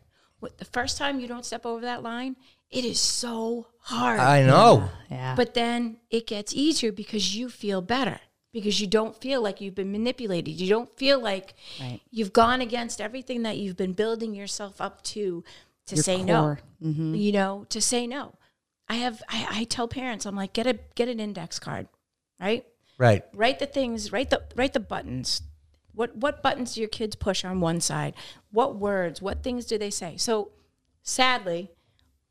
The 0.58 0.66
first 0.66 0.98
time 0.98 1.20
you 1.20 1.28
don't 1.28 1.46
step 1.46 1.66
over 1.66 1.82
that 1.82 2.04
line, 2.04 2.36
it 2.70 2.86
is 2.86 3.00
so 3.00 3.68
hard. 3.80 4.20
I 4.20 4.44
know. 4.44 4.90
Yeah. 5.10 5.34
but 5.36 5.56
then 5.56 5.98
it 6.12 6.28
gets 6.28 6.54
easier 6.54 6.92
because 6.92 7.36
you 7.36 7.50
feel 7.50 7.82
better. 7.82 8.20
Because 8.56 8.80
you 8.82 8.88
don't 8.88 9.16
feel 9.20 9.42
like 9.42 9.60
you've 9.62 9.76
been 9.76 9.92
manipulated. 9.92 10.54
You 10.60 10.70
don't 10.70 10.90
feel 10.98 11.20
like 11.20 11.54
Right. 11.80 12.00
you've 12.10 12.32
gone 12.34 12.62
against 12.62 13.02
everything 13.02 13.44
that 13.44 13.58
you've 13.58 13.76
been 13.78 13.94
building 13.94 14.34
yourself 14.34 14.80
up 14.80 15.02
to 15.14 15.44
to 15.88 15.96
Your 15.96 16.04
say 16.04 16.18
core. 16.24 16.26
no 16.26 16.58
you 17.22 17.32
know, 17.32 17.66
to 17.70 17.80
say 17.82 18.08
no. 18.08 18.34
I 18.88 18.96
have 18.96 19.22
I, 19.30 19.48
I 19.60 19.64
tell 19.66 19.88
parents, 19.88 20.26
I'm 20.26 20.36
like, 20.36 20.54
get 20.54 20.68
a 20.68 20.80
get 20.96 21.08
an 21.10 21.20
index 21.20 21.60
card, 21.60 21.88
right? 22.40 22.66
Right. 22.98 23.24
Write 23.34 23.60
the 23.60 23.66
things, 23.66 24.12
write 24.12 24.30
the 24.30 24.44
write 24.56 24.74
the 24.74 24.80
buttons. 24.80 25.42
What 25.94 26.16
what 26.16 26.42
buttons 26.42 26.74
do 26.76 26.82
your 26.82 26.90
kids 26.90 27.16
push 27.16 27.44
on 27.44 27.60
one 27.60 27.82
side? 27.82 28.14
What 28.52 28.78
words, 28.78 29.22
what 29.22 29.44
things 29.44 29.66
do 29.66 29.78
they 29.78 29.90
say? 29.92 30.18
So 30.18 30.52
sadly, 31.04 31.72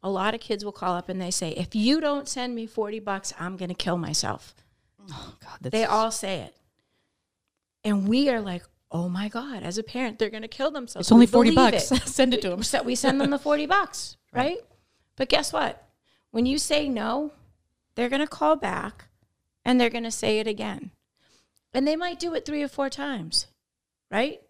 a 0.03 0.11
lot 0.11 0.35
of 0.35 0.41
kids 0.41 0.65
will 0.65 0.73
call 0.73 0.95
up 0.95 1.09
and 1.09 1.21
they 1.21 1.31
say, 1.31 1.51
if 1.51 1.75
you 1.75 2.01
don't 2.01 2.29
send 2.29 2.55
me 2.55 2.67
40 2.67 2.99
bucks, 3.01 3.33
I'm 3.39 3.57
gonna 3.57 3.75
kill 3.75 3.97
myself. 3.99 4.55
Oh, 5.11 5.35
God, 5.40 5.59
that's, 5.61 5.73
They 5.73 5.85
all 5.85 6.11
say 6.11 6.40
it. 6.40 6.55
And 7.85 8.09
we 8.09 8.29
are 8.31 8.40
like, 8.40 8.62
oh 8.90 9.09
my 9.09 9.29
God, 9.29 9.62
as 9.62 9.77
a 9.79 9.83
parent, 9.83 10.19
they're 10.19 10.31
gonna 10.31 10.49
kill 10.49 10.71
themselves. 10.71 11.07
it's 11.09 11.12
only 11.12 11.27
We 11.27 11.33
forty 11.33 11.55
bucks. 11.55 11.90
it 11.93 12.03
Send 12.07 12.33
it 12.35 12.43
to 12.43 12.51
them. 12.51 12.62
so 12.62 12.83
we 12.83 12.95
send 12.95 13.21
them 13.21 13.31
the 13.31 13.38
40 13.51 13.67
bucks, 13.67 14.17
right? 14.33 14.59
But 15.17 15.29
guess 15.29 15.53
what? 15.53 15.87
When 16.31 16.47
you 16.47 16.59
say 16.59 16.88
no, 16.88 17.33
they're 17.95 18.09
going 18.09 18.21
to 18.23 18.27
call 18.27 18.57
back 18.57 19.07
and 19.64 19.81
they're 19.81 19.90
going 19.90 20.05
to 20.05 20.11
say 20.11 20.38
it 20.40 20.47
again. 20.47 20.90
And 21.73 21.87
they 21.87 21.97
might 21.97 22.19
do 22.19 22.35
it 22.35 22.45
three 22.47 22.62
or 22.62 22.69
four 22.69 22.88
times, 22.90 23.47
right? 24.11 24.40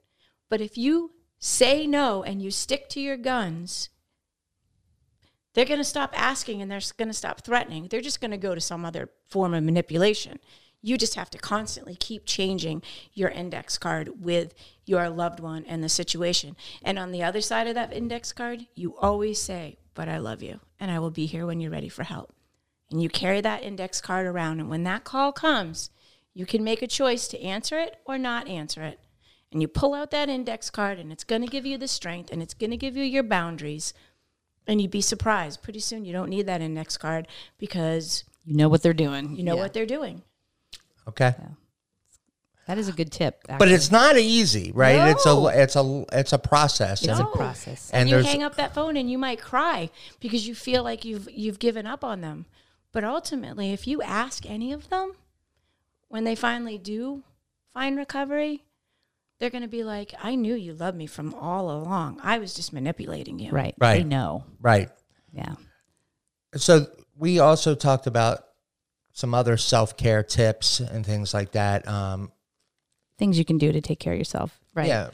But 0.49 0.61
if 0.61 0.77
you 0.79 1.13
say 1.39 1.87
no 1.87 2.23
and 2.23 2.41
you 2.43 2.51
stick 2.51 2.89
to 2.91 3.01
your 3.01 3.17
guns, 3.17 3.89
they're 5.55 5.65
going 5.65 5.79
to 5.79 5.85
stop 5.85 6.13
asking 6.15 6.61
and 6.61 6.71
they're 6.71 6.81
going 6.97 7.09
to 7.09 7.15
stop 7.15 7.41
threatening. 7.41 7.89
They're 7.89 8.01
just 8.01 8.21
going 8.21 8.33
to 8.33 8.37
go 8.37 8.55
to 8.55 8.61
some 8.61 8.85
other 8.85 9.09
form 9.29 9.55
of 9.55 9.65
manipulation. 9.65 10.39
You 10.83 10.99
just 10.99 11.15
have 11.15 11.31
to 11.31 11.39
constantly 11.39 11.97
keep 11.97 12.27
changing 12.27 12.83
your 13.15 13.31
index 13.31 13.79
card 13.79 14.23
with 14.23 14.55
your 14.85 15.09
loved 15.09 15.41
one 15.41 15.65
and 15.67 15.83
the 15.83 15.89
situation. 15.89 16.57
And 16.83 16.99
on 16.99 17.11
the 17.11 17.23
other 17.23 17.41
side 17.41 17.67
of 17.67 17.75
that 17.75 17.93
index 17.93 18.33
card, 18.33 18.67
you 18.75 18.97
always 18.99 19.41
say, 19.41 19.79
But 19.95 20.09
I 20.09 20.19
love 20.19 20.43
you 20.43 20.61
and 20.79 20.91
I 20.91 20.99
will 20.99 21.11
be 21.11 21.27
here 21.27 21.47
when 21.47 21.61
you're 21.61 21.71
ready 21.71 21.89
for 21.89 22.03
help. 22.03 22.35
And 22.91 23.03
you 23.03 23.09
carry 23.09 23.41
that 23.41 23.63
index 23.63 24.01
card 24.01 24.27
around. 24.27 24.61
And 24.61 24.69
when 24.69 24.85
that 24.85 25.05
call 25.05 25.33
comes, 25.33 25.91
you 26.35 26.45
can 26.47 26.63
make 26.63 26.83
a 26.83 26.87
choice 26.87 27.29
to 27.29 27.41
answer 27.41 27.79
it 27.79 27.97
or 28.05 28.19
not 28.19 28.49
answer 28.49 28.83
it. 28.83 29.01
And 29.51 29.63
you 29.63 29.69
pull 29.69 29.95
out 29.95 30.11
that 30.11 30.29
index 30.29 30.69
card, 30.69 30.99
and 30.99 31.13
it's 31.13 31.23
going 31.23 31.41
to 31.41 31.47
give 31.47 31.65
you 31.65 31.79
the 31.79 31.87
strength 31.87 32.33
and 32.33 32.43
it's 32.43 32.55
going 32.55 32.73
to 32.73 32.77
give 32.77 32.97
you 32.97 33.05
your 33.05 33.23
boundaries. 33.23 33.95
And 34.67 34.81
you'd 34.81 34.91
be 34.91 35.01
surprised. 35.03 35.63
Pretty 35.63 35.81
soon, 35.81 36.05
you 36.05 36.13
don't 36.13 36.31
need 36.31 36.47
that 36.47 36.61
index 36.61 36.97
card 36.97 37.29
because 37.59 38.25
You 38.47 38.57
know 38.57 38.69
what 38.69 38.83
they're 38.83 38.95
doing. 38.95 39.37
you 39.37 39.43
know 39.45 39.57
Yeah. 39.57 39.63
what 39.63 39.73
they're 39.75 39.87
doing. 39.87 40.23
Okay. 41.09 41.35
That 42.67 42.79
is 42.79 42.89
a 42.89 42.93
good 42.93 43.13
tip. 43.13 43.43
But 43.59 43.69
it's 43.69 43.91
not 43.91 44.17
easy, 44.17 44.73
right? 44.73 45.11
It's 45.11 45.27
a 45.27 45.47
it's 45.53 45.77
a 45.77 46.05
it's 46.13 46.33
a 46.33 46.39
process. 46.39 47.03
it's 47.03 47.11
and 47.13 47.21
a 47.21 47.31
process. 47.31 47.91
And 47.93 48.09
And 48.09 48.11
you 48.11 48.31
hang 48.31 48.43
up 48.43 48.57
that 48.57 48.73
phone 48.73 48.97
and 48.97 49.11
you 49.11 49.19
might 49.19 49.39
cry 49.41 49.91
because 50.19 50.49
you 50.49 50.55
feel 50.55 50.83
like 50.83 51.05
you've 51.05 51.29
you've 51.31 51.59
given 51.59 51.87
up 51.87 52.03
on 52.03 52.23
them. 52.23 52.47
But 52.91 53.05
ultimately, 53.05 53.73
if 53.75 53.87
you 53.87 54.01
ask 54.01 54.47
any 54.49 54.73
of 54.73 54.89
them 54.89 55.13
when 56.09 56.25
they 56.25 56.35
finally 56.35 56.79
do 56.79 57.23
find 57.71 57.99
recovery, 57.99 58.64
they're 59.45 59.51
going 59.51 59.61
to 59.61 59.69
be 59.69 59.85
like, 59.85 60.15
"I 60.23 60.37
knew 60.37 60.55
you 60.55 60.73
loved 60.73 60.97
me 60.97 61.07
from 61.07 61.35
all 61.35 61.71
along. 61.71 62.19
I 62.23 62.39
was 62.39 62.55
just 62.55 62.73
manipulating 62.73 63.39
you." 63.39 63.51
Right. 63.51 63.75
Right. 63.79 63.99
They 63.99 64.05
know. 64.05 64.47
right. 64.59 64.89
Yeah. 65.35 65.57
So 66.57 66.87
we 67.15 67.41
also 67.41 67.75
talked 67.75 68.07
about 68.07 68.39
some 69.13 69.35
other 69.35 69.59
self 69.59 69.99
care 69.99 70.23
tips 70.23 70.81
and 70.81 71.05
things 71.05 71.35
like 71.35 71.53
that. 71.53 71.87
Um, 71.87 72.33
Things 73.19 73.39
you 73.39 73.45
can 73.45 73.59
do 73.59 73.71
to 73.71 73.83
take 73.83 74.01
care 74.01 74.15
of 74.15 74.19
yourself. 74.19 74.59
Right. 74.75 74.89
Yeah. 74.89 75.11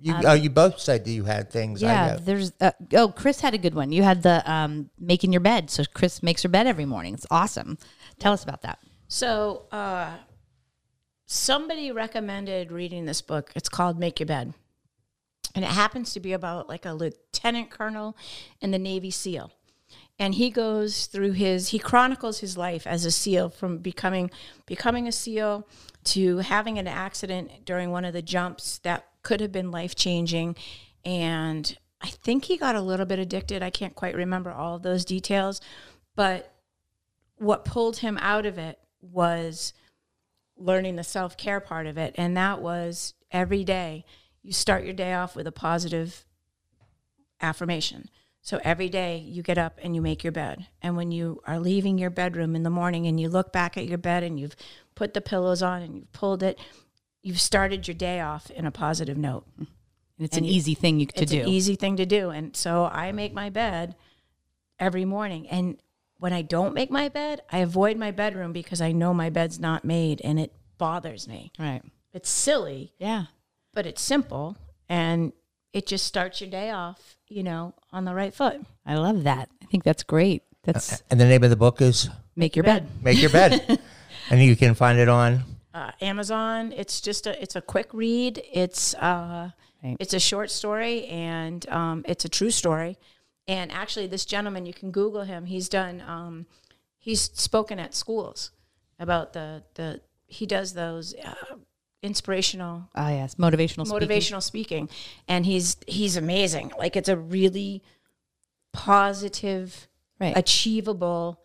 You, 0.00 0.14
oh, 0.24 0.32
you 0.32 0.48
both 0.48 0.80
said 0.80 1.04
that 1.04 1.10
you 1.10 1.24
had 1.24 1.50
things. 1.50 1.82
I 1.82 1.86
Yeah, 1.86 2.16
there's 2.18 2.52
uh, 2.62 2.70
oh 2.94 3.08
Chris 3.08 3.40
had 3.40 3.52
a 3.52 3.58
good 3.58 3.74
one. 3.74 3.92
You 3.92 4.02
had 4.02 4.22
the 4.22 4.50
um, 4.50 4.88
making 4.98 5.30
your 5.30 5.40
bed. 5.40 5.68
So 5.68 5.84
Chris 5.92 6.22
makes 6.22 6.42
her 6.42 6.48
bed 6.48 6.66
every 6.66 6.86
morning. 6.86 7.12
It's 7.12 7.26
awesome. 7.30 7.76
Tell 8.18 8.32
us 8.32 8.42
about 8.42 8.62
that. 8.62 8.78
So, 9.08 9.66
uh, 9.70 10.14
somebody 11.26 11.90
recommended 11.90 12.72
reading 12.72 13.04
this 13.04 13.22
book. 13.22 13.50
It's 13.54 13.68
called 13.68 13.98
Make 13.98 14.20
Your 14.20 14.26
Bed. 14.26 14.54
And 15.54 15.64
it 15.64 15.70
happens 15.70 16.12
to 16.12 16.20
be 16.20 16.32
about 16.32 16.68
like 16.68 16.84
a 16.84 16.92
lieutenant 16.92 17.70
colonel 17.70 18.16
in 18.60 18.70
the 18.70 18.78
Navy 18.78 19.10
SEAL. 19.10 19.52
And 20.18 20.34
he 20.34 20.50
goes 20.50 21.06
through 21.06 21.32
his 21.32 21.68
he 21.68 21.78
chronicles 21.78 22.40
his 22.40 22.56
life 22.56 22.86
as 22.86 23.04
a 23.04 23.10
SEAL 23.10 23.50
from 23.50 23.78
becoming 23.78 24.30
becoming 24.66 25.06
a 25.06 25.12
SEAL 25.12 25.66
to 26.04 26.38
having 26.38 26.78
an 26.78 26.86
accident 26.86 27.64
during 27.64 27.90
one 27.90 28.04
of 28.04 28.12
the 28.12 28.22
jumps 28.22 28.78
that 28.78 29.06
could 29.22 29.40
have 29.40 29.52
been 29.52 29.70
life 29.70 29.94
changing. 29.94 30.56
And 31.04 31.76
I 32.00 32.08
think 32.08 32.44
he 32.44 32.56
got 32.56 32.76
a 32.76 32.80
little 32.80 33.06
bit 33.06 33.18
addicted. 33.18 33.62
I 33.62 33.70
can't 33.70 33.94
quite 33.94 34.14
remember 34.14 34.52
all 34.52 34.76
of 34.76 34.82
those 34.82 35.04
details, 35.04 35.60
but 36.14 36.52
what 37.36 37.64
pulled 37.64 37.98
him 37.98 38.18
out 38.20 38.46
of 38.46 38.58
it 38.58 38.78
was 39.00 39.72
learning 40.56 40.96
the 40.96 41.04
self 41.04 41.36
care 41.36 41.60
part 41.60 41.86
of 41.86 41.98
it. 41.98 42.14
And 42.16 42.36
that 42.36 42.60
was 42.60 43.14
every 43.30 43.64
day 43.64 44.04
you 44.42 44.52
start 44.52 44.84
your 44.84 44.92
day 44.94 45.14
off 45.14 45.34
with 45.34 45.46
a 45.46 45.52
positive 45.52 46.24
affirmation. 47.40 48.08
So 48.42 48.60
every 48.62 48.88
day 48.90 49.16
you 49.18 49.42
get 49.42 49.56
up 49.56 49.78
and 49.82 49.94
you 49.94 50.02
make 50.02 50.22
your 50.22 50.32
bed. 50.32 50.66
And 50.82 50.96
when 50.96 51.10
you 51.10 51.40
are 51.46 51.58
leaving 51.58 51.96
your 51.98 52.10
bedroom 52.10 52.54
in 52.54 52.62
the 52.62 52.70
morning 52.70 53.06
and 53.06 53.18
you 53.18 53.28
look 53.30 53.52
back 53.52 53.76
at 53.78 53.86
your 53.86 53.96
bed 53.98 54.22
and 54.22 54.38
you've 54.38 54.54
put 54.94 55.14
the 55.14 55.20
pillows 55.22 55.62
on 55.62 55.80
and 55.82 55.96
you've 55.96 56.12
pulled 56.12 56.42
it, 56.42 56.58
you've 57.22 57.40
started 57.40 57.88
your 57.88 57.94
day 57.94 58.20
off 58.20 58.50
in 58.50 58.66
a 58.66 58.70
positive 58.70 59.16
note. 59.16 59.46
And 59.56 59.66
it's 60.18 60.36
And 60.36 60.44
an 60.44 60.50
you- 60.52 60.56
easy 60.56 60.74
thing 60.74 61.00
you 61.00 61.06
to 61.06 61.22
It's 61.22 61.32
do. 61.32 61.40
an 61.40 61.48
easy 61.48 61.74
thing 61.74 61.96
to 61.96 62.04
do. 62.06 62.28
And 62.30 62.54
so 62.54 62.84
I 62.84 63.12
make 63.12 63.32
my 63.32 63.48
bed 63.48 63.96
every 64.78 65.06
morning. 65.06 65.48
And 65.48 65.78
when 66.24 66.32
I 66.32 66.40
don't 66.40 66.72
make 66.72 66.90
my 66.90 67.10
bed, 67.10 67.42
I 67.52 67.58
avoid 67.58 67.98
my 67.98 68.10
bedroom 68.10 68.54
because 68.54 68.80
I 68.80 68.92
know 68.92 69.12
my 69.12 69.28
bed's 69.28 69.60
not 69.60 69.84
made 69.84 70.22
and 70.24 70.40
it 70.40 70.54
bothers 70.78 71.28
me. 71.28 71.52
right. 71.58 71.82
It's 72.14 72.30
silly, 72.30 72.94
Yeah. 72.98 73.24
but 73.74 73.84
it's 73.84 74.00
simple 74.00 74.56
and 74.88 75.34
it 75.74 75.86
just 75.86 76.06
starts 76.06 76.40
your 76.40 76.48
day 76.48 76.70
off, 76.70 77.18
you 77.28 77.42
know, 77.42 77.74
on 77.92 78.06
the 78.06 78.14
right 78.14 78.32
foot. 78.32 78.62
I 78.86 78.94
love 78.94 79.24
that. 79.24 79.50
I 79.62 79.66
think 79.66 79.84
that's 79.84 80.02
great. 80.02 80.44
That's 80.62 81.02
and 81.10 81.20
the 81.20 81.26
name 81.26 81.44
of 81.44 81.50
the 81.50 81.56
book 81.56 81.82
is 81.82 82.08
make 82.34 82.56
your 82.56 82.62
bed. 82.62 82.88
Make 83.02 83.20
Your 83.20 83.28
Bed, 83.30 83.78
and 84.30 84.40
you 84.40 84.56
can 84.56 84.74
find 84.74 84.98
it 84.98 85.10
on. 85.10 85.42
Uh, 85.74 85.90
Amazon, 86.00 86.72
it's 86.74 87.02
just 87.02 87.26
a 87.26 87.38
it's 87.42 87.54
a 87.54 87.60
quick 87.60 87.92
read. 87.92 88.42
It's 88.50 88.94
uh 88.94 89.50
Right. 89.82 89.98
it's 90.00 90.14
a 90.14 90.20
short 90.20 90.50
story 90.50 91.04
and 91.08 91.68
um, 91.68 92.06
it's 92.08 92.24
a 92.24 92.30
true 92.30 92.50
story. 92.50 92.96
And 93.46 93.70
actually 93.72 94.06
this 94.06 94.24
gentleman, 94.24 94.64
you 94.66 94.72
can 94.72 94.90
Google 94.90 95.22
him. 95.24 95.46
He's 95.46 95.68
done 95.68 96.02
um, 96.06 96.46
he's 96.98 97.20
spoken 97.22 97.78
at 97.78 97.94
schools 97.94 98.50
about 98.98 99.32
the 99.34 99.62
the 99.74 100.00
he 100.26 100.46
does 100.46 100.72
those 100.72 101.14
uh, 101.22 101.34
inspirational 102.02 102.88
Ah, 102.94 103.10
yes, 103.10 103.34
motivational. 103.34 103.86
speaking. 103.86 104.08
motivational 104.08 104.42
speaking. 104.42 104.88
and 105.28 105.44
he's 105.46 105.76
he's 105.86 106.16
amazing 106.16 106.72
like 106.78 106.96
it's 106.96 107.08
a 107.08 107.16
really 107.16 107.82
positive 108.72 109.88
Right. 110.20 110.36
achievable, 110.36 111.40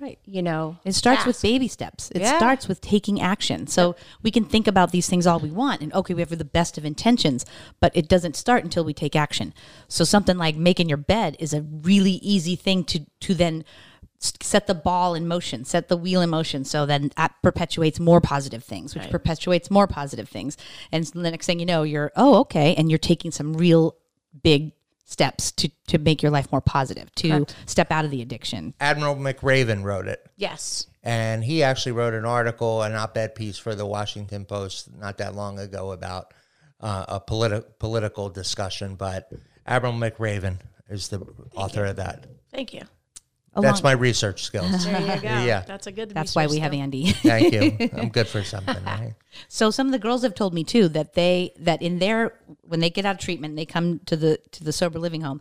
Right. 0.00 0.18
you 0.24 0.40
know. 0.42 0.78
It 0.84 0.94
starts 0.94 1.26
with 1.26 1.40
baby 1.42 1.68
steps. 1.68 2.10
It 2.12 2.22
Yeah. 2.22 2.38
starts 2.38 2.66
with 2.66 2.80
taking 2.80 3.20
action. 3.20 3.66
So 3.66 3.96
we 4.22 4.30
can 4.30 4.44
think 4.44 4.66
about 4.66 4.92
these 4.92 5.08
things 5.08 5.26
all 5.26 5.38
we 5.38 5.50
want, 5.50 5.82
and 5.82 5.92
okay, 5.92 6.14
we 6.14 6.22
have 6.22 6.30
the 6.30 6.44
best 6.44 6.78
of 6.78 6.84
intentions, 6.86 7.44
but 7.80 7.92
it 7.94 8.08
doesn't 8.08 8.34
start 8.34 8.64
until 8.64 8.82
we 8.82 8.94
take 8.94 9.14
action. 9.14 9.52
So 9.88 10.04
something 10.04 10.38
like 10.38 10.56
making 10.56 10.88
your 10.88 10.96
bed 10.96 11.36
is 11.38 11.52
a 11.52 11.60
really 11.62 12.12
easy 12.22 12.56
thing 12.56 12.84
to 12.84 13.00
to 13.20 13.34
then 13.34 13.64
set 14.18 14.66
the 14.66 14.74
ball 14.74 15.14
in 15.14 15.26
motion, 15.26 15.64
set 15.64 15.88
the 15.88 15.96
wheel 15.96 16.20
in 16.20 16.30
motion. 16.30 16.64
So 16.64 16.86
then 16.86 17.10
that 17.16 17.32
perpetuates 17.42 17.98
more 17.98 18.20
positive 18.20 18.62
things, 18.64 18.94
which 18.94 19.08
perpetuates 19.10 19.70
more 19.70 19.86
positive 19.86 20.28
things, 20.28 20.56
and 20.92 21.06
so 21.06 21.20
the 21.20 21.30
next 21.30 21.46
thing 21.46 21.60
you 21.60 21.66
know, 21.66 21.82
you're 21.82 22.10
oh 22.16 22.38
okay, 22.40 22.74
and 22.74 22.90
you're 22.90 22.98
taking 22.98 23.30
some 23.30 23.54
real 23.54 23.96
big 24.42 24.72
steps 25.10 25.50
to 25.52 25.68
to 25.88 25.98
make 25.98 26.22
your 26.22 26.30
life 26.30 26.50
more 26.52 26.60
positive, 26.60 27.12
to 27.16 27.44
step 27.66 27.90
out 27.90 28.04
of 28.04 28.10
the 28.10 28.22
addiction. 28.22 28.74
Admiral 28.80 29.16
McRaven 29.16 29.82
wrote 29.82 30.06
it. 30.06 30.24
Yes. 30.36 30.86
And 31.02 31.42
he 31.42 31.62
actually 31.62 31.92
wrote 31.92 32.14
an 32.14 32.24
article, 32.24 32.82
an 32.82 32.94
op 32.94 33.16
ed 33.16 33.34
piece 33.34 33.58
for 33.58 33.74
the 33.74 33.86
Washington 33.86 34.44
Post 34.44 34.94
not 34.94 35.18
that 35.18 35.34
long 35.34 35.58
ago 35.58 35.92
about 35.92 36.32
uh, 36.80 37.04
a 37.08 37.20
politi- 37.20 37.64
political 37.78 38.28
discussion. 38.28 38.94
But 38.94 39.30
Admiral 39.66 39.94
McRaven 39.94 40.58
is 40.88 41.08
the 41.08 41.26
author 41.54 41.86
of 41.86 41.96
that. 41.96 42.26
Thank 42.52 42.72
you. 42.74 42.82
That's 43.56 43.82
my 43.82 43.92
research 43.92 44.44
skills. 44.44 44.84
There 44.84 45.00
you 45.00 45.20
go. 45.20 45.28
Yeah. 45.28 45.64
That's 45.66 45.86
a 45.86 45.92
good 45.92 46.10
That's 46.10 46.34
why 46.34 46.44
resource 46.44 46.56
we 46.56 46.60
have. 46.60 46.72
Andy. 46.72 47.10
Thank 47.12 47.52
you. 47.52 47.90
I'm 47.96 48.08
good 48.08 48.28
for 48.28 48.44
something, 48.44 48.82
right? 48.84 49.14
So 49.48 49.70
some 49.70 49.86
of 49.86 49.92
the 49.92 49.98
girls 49.98 50.22
have 50.22 50.34
told 50.34 50.54
me 50.54 50.64
too 50.64 50.88
that 50.88 51.14
they 51.14 51.52
that 51.58 51.82
in 51.82 51.98
their 51.98 52.38
when 52.62 52.80
they 52.80 52.90
get 52.90 53.04
out 53.04 53.16
of 53.16 53.20
treatment, 53.20 53.56
they 53.56 53.66
come 53.66 54.00
to 54.06 54.16
the 54.16 54.38
to 54.52 54.64
the 54.64 54.72
sober 54.72 54.98
living 54.98 55.22
home. 55.22 55.40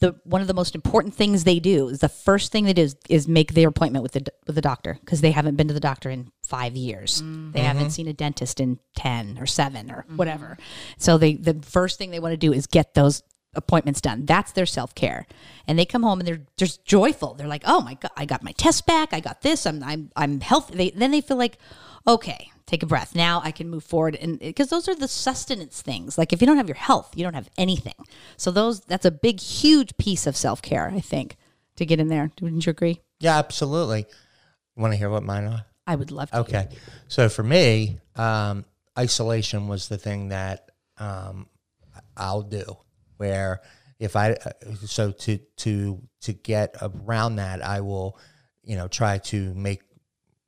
The 0.00 0.14
one 0.24 0.40
of 0.40 0.46
the 0.46 0.54
most 0.54 0.74
important 0.74 1.14
things 1.14 1.44
they 1.44 1.58
do 1.58 1.88
is 1.88 1.98
the 1.98 2.08
first 2.08 2.52
thing 2.52 2.64
they 2.64 2.72
do 2.72 2.82
is, 2.82 2.96
is 3.08 3.26
make 3.26 3.54
their 3.54 3.68
appointment 3.68 4.04
with 4.04 4.12
the 4.12 4.24
with 4.46 4.54
the 4.54 4.62
doctor 4.62 4.98
because 5.00 5.20
they 5.20 5.32
haven't 5.32 5.56
been 5.56 5.68
to 5.68 5.74
the 5.74 5.80
doctor 5.80 6.10
in 6.10 6.30
five 6.44 6.76
years. 6.76 7.22
Mm. 7.22 7.52
They 7.52 7.60
haven't 7.60 7.84
mm-hmm. 7.84 7.90
seen 7.90 8.08
a 8.08 8.12
dentist 8.12 8.60
in 8.60 8.78
ten 8.94 9.38
or 9.38 9.46
seven 9.46 9.90
or 9.90 10.02
mm-hmm. 10.02 10.16
whatever. 10.16 10.56
So 10.98 11.18
they 11.18 11.34
the 11.34 11.54
first 11.62 11.98
thing 11.98 12.10
they 12.10 12.20
want 12.20 12.32
to 12.32 12.36
do 12.36 12.52
is 12.52 12.66
get 12.66 12.94
those 12.94 13.22
appointments 13.54 14.00
done. 14.00 14.26
That's 14.26 14.52
their 14.52 14.66
self 14.66 14.94
care, 14.94 15.26
and 15.66 15.78
they 15.78 15.84
come 15.84 16.02
home 16.02 16.20
and 16.20 16.28
they're 16.28 16.42
just 16.56 16.84
joyful. 16.84 17.34
They're 17.34 17.48
like, 17.48 17.64
"Oh 17.66 17.80
my 17.80 17.94
god, 17.94 18.10
I 18.16 18.24
got 18.24 18.42
my 18.42 18.52
test 18.52 18.86
back. 18.86 19.12
I 19.12 19.20
got 19.20 19.42
this. 19.42 19.66
I'm 19.66 19.82
I'm 19.82 20.10
I'm 20.16 20.40
healthy." 20.40 20.76
They, 20.76 20.90
then 20.90 21.10
they 21.10 21.20
feel 21.20 21.36
like, 21.36 21.58
"Okay, 22.06 22.50
take 22.66 22.82
a 22.82 22.86
breath. 22.86 23.14
Now 23.14 23.40
I 23.44 23.50
can 23.50 23.68
move 23.68 23.84
forward." 23.84 24.16
And 24.16 24.38
because 24.38 24.68
those 24.68 24.88
are 24.88 24.94
the 24.94 25.08
sustenance 25.08 25.82
things. 25.82 26.18
Like 26.18 26.32
if 26.32 26.40
you 26.40 26.46
don't 26.46 26.56
have 26.58 26.68
your 26.68 26.76
health, 26.76 27.12
you 27.16 27.24
don't 27.24 27.34
have 27.34 27.50
anything. 27.56 27.94
So 28.36 28.50
those 28.50 28.80
that's 28.80 29.06
a 29.06 29.10
big, 29.10 29.40
huge 29.40 29.96
piece 29.96 30.26
of 30.26 30.36
self 30.36 30.62
care. 30.62 30.90
I 30.94 31.00
think 31.00 31.36
to 31.76 31.86
get 31.86 32.00
in 32.00 32.08
there. 32.08 32.30
Wouldn't 32.40 32.66
you 32.66 32.70
agree? 32.70 33.00
Yeah, 33.20 33.38
absolutely. 33.38 34.06
Want 34.76 34.92
to 34.92 34.96
hear 34.96 35.10
what 35.10 35.22
mine 35.22 35.46
are? 35.46 35.64
I 35.86 35.96
would 35.96 36.10
love 36.10 36.30
to. 36.30 36.40
Okay. 36.40 36.68
So 37.08 37.28
for 37.28 37.42
me, 37.42 37.98
um, 38.14 38.64
isolation 38.98 39.68
was 39.68 39.88
the 39.88 39.96
thing 39.96 40.28
that 40.28 40.70
um, 40.98 41.48
I'll 42.16 42.42
do. 42.42 42.76
Where 43.18 43.60
if 44.00 44.16
I 44.16 44.36
so 44.86 45.12
to 45.12 45.38
to 45.58 46.02
to 46.22 46.32
get 46.32 46.74
around 46.80 47.36
that, 47.36 47.64
I 47.64 47.80
will, 47.82 48.18
you 48.64 48.76
know, 48.76 48.88
try 48.88 49.18
to 49.18 49.54
make, 49.54 49.82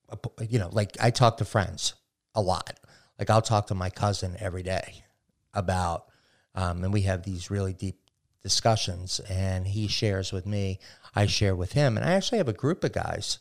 a 0.09 0.19
you 0.45 0.59
know, 0.59 0.71
like 0.73 0.97
I 1.01 1.11
talk 1.11 1.37
to 1.39 1.45
friends 1.45 1.95
a 2.35 2.41
lot. 2.41 2.81
Like 3.19 3.31
I'll 3.31 3.43
talk 3.43 3.67
to 3.67 3.75
my 3.75 3.91
cousin 3.91 4.37
every 4.41 4.63
day 4.63 5.05
about, 5.53 6.07
um, 6.55 6.85
and 6.85 6.93
we 6.93 7.03
have 7.03 7.23
these 7.23 7.51
really 7.51 7.73
deep 7.75 7.99
discussions, 8.43 9.21
and 9.29 9.67
he 9.67 9.89
shares 9.89 10.33
with 10.33 10.47
me, 10.47 10.79
I 11.15 11.27
share 11.27 11.55
with 11.55 11.73
him, 11.73 11.97
and 11.97 12.07
I 12.07 12.13
actually 12.13 12.39
have 12.39 12.49
a 12.49 12.55
group 12.55 12.83
of 12.85 12.93
guys 12.93 13.39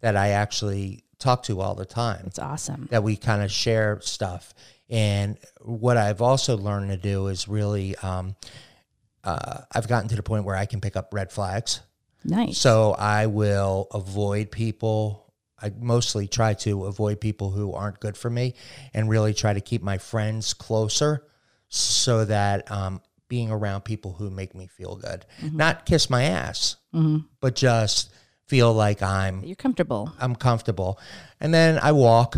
that 0.00 0.16
I 0.16 0.30
actually 0.30 1.04
talk 1.18 1.42
to 1.44 1.60
all 1.60 1.74
the 1.74 1.84
time 1.84 2.24
It's 2.26 2.38
awesome. 2.38 2.88
that 2.90 3.04
we 3.04 3.16
kind 3.16 3.42
of 3.42 3.52
share 3.52 4.00
stuff. 4.00 4.54
And 4.88 5.38
what 5.60 5.96
I've 5.96 6.22
also 6.22 6.56
learned 6.56 6.90
to 6.90 6.96
do 6.96 7.28
is 7.28 7.46
really, 7.46 7.94
um, 7.96 8.34
uh, 9.24 9.60
I've 9.72 9.88
gotten 9.88 10.08
to 10.08 10.16
the 10.16 10.22
point 10.22 10.44
where 10.44 10.56
I 10.56 10.66
can 10.66 10.80
pick 10.80 10.96
up 10.96 11.12
red 11.12 11.30
flags. 11.32 11.80
Nice. 12.24 12.58
So 12.58 12.92
I 12.92 13.26
will 13.26 13.88
avoid 13.92 14.50
people. 14.50 15.32
I 15.60 15.72
mostly 15.78 16.26
try 16.26 16.54
to 16.54 16.86
avoid 16.86 17.20
people 17.20 17.50
who 17.50 17.72
aren't 17.72 18.00
good 18.00 18.16
for 18.16 18.30
me 18.30 18.54
and 18.94 19.08
really 19.08 19.34
try 19.34 19.52
to 19.52 19.60
keep 19.60 19.82
my 19.82 19.98
friends 19.98 20.54
closer 20.54 21.26
so 21.68 22.24
that 22.24 22.70
um, 22.70 23.00
being 23.28 23.50
around 23.50 23.82
people 23.82 24.12
who 24.12 24.30
make 24.30 24.54
me 24.54 24.66
feel 24.66 24.96
good, 24.96 25.24
not 25.52 25.86
kiss 25.86 26.10
my 26.10 26.24
ass, 26.24 26.76
but 27.40 27.54
just 27.54 28.10
feel 28.46 28.72
like 28.72 29.02
I'm 29.02 29.44
You're 29.44 29.54
comfortable. 29.54 30.12
I'm 30.18 30.34
comfortable. 30.34 30.98
And 31.40 31.54
then 31.54 31.78
I 31.80 31.92
walk 31.92 32.36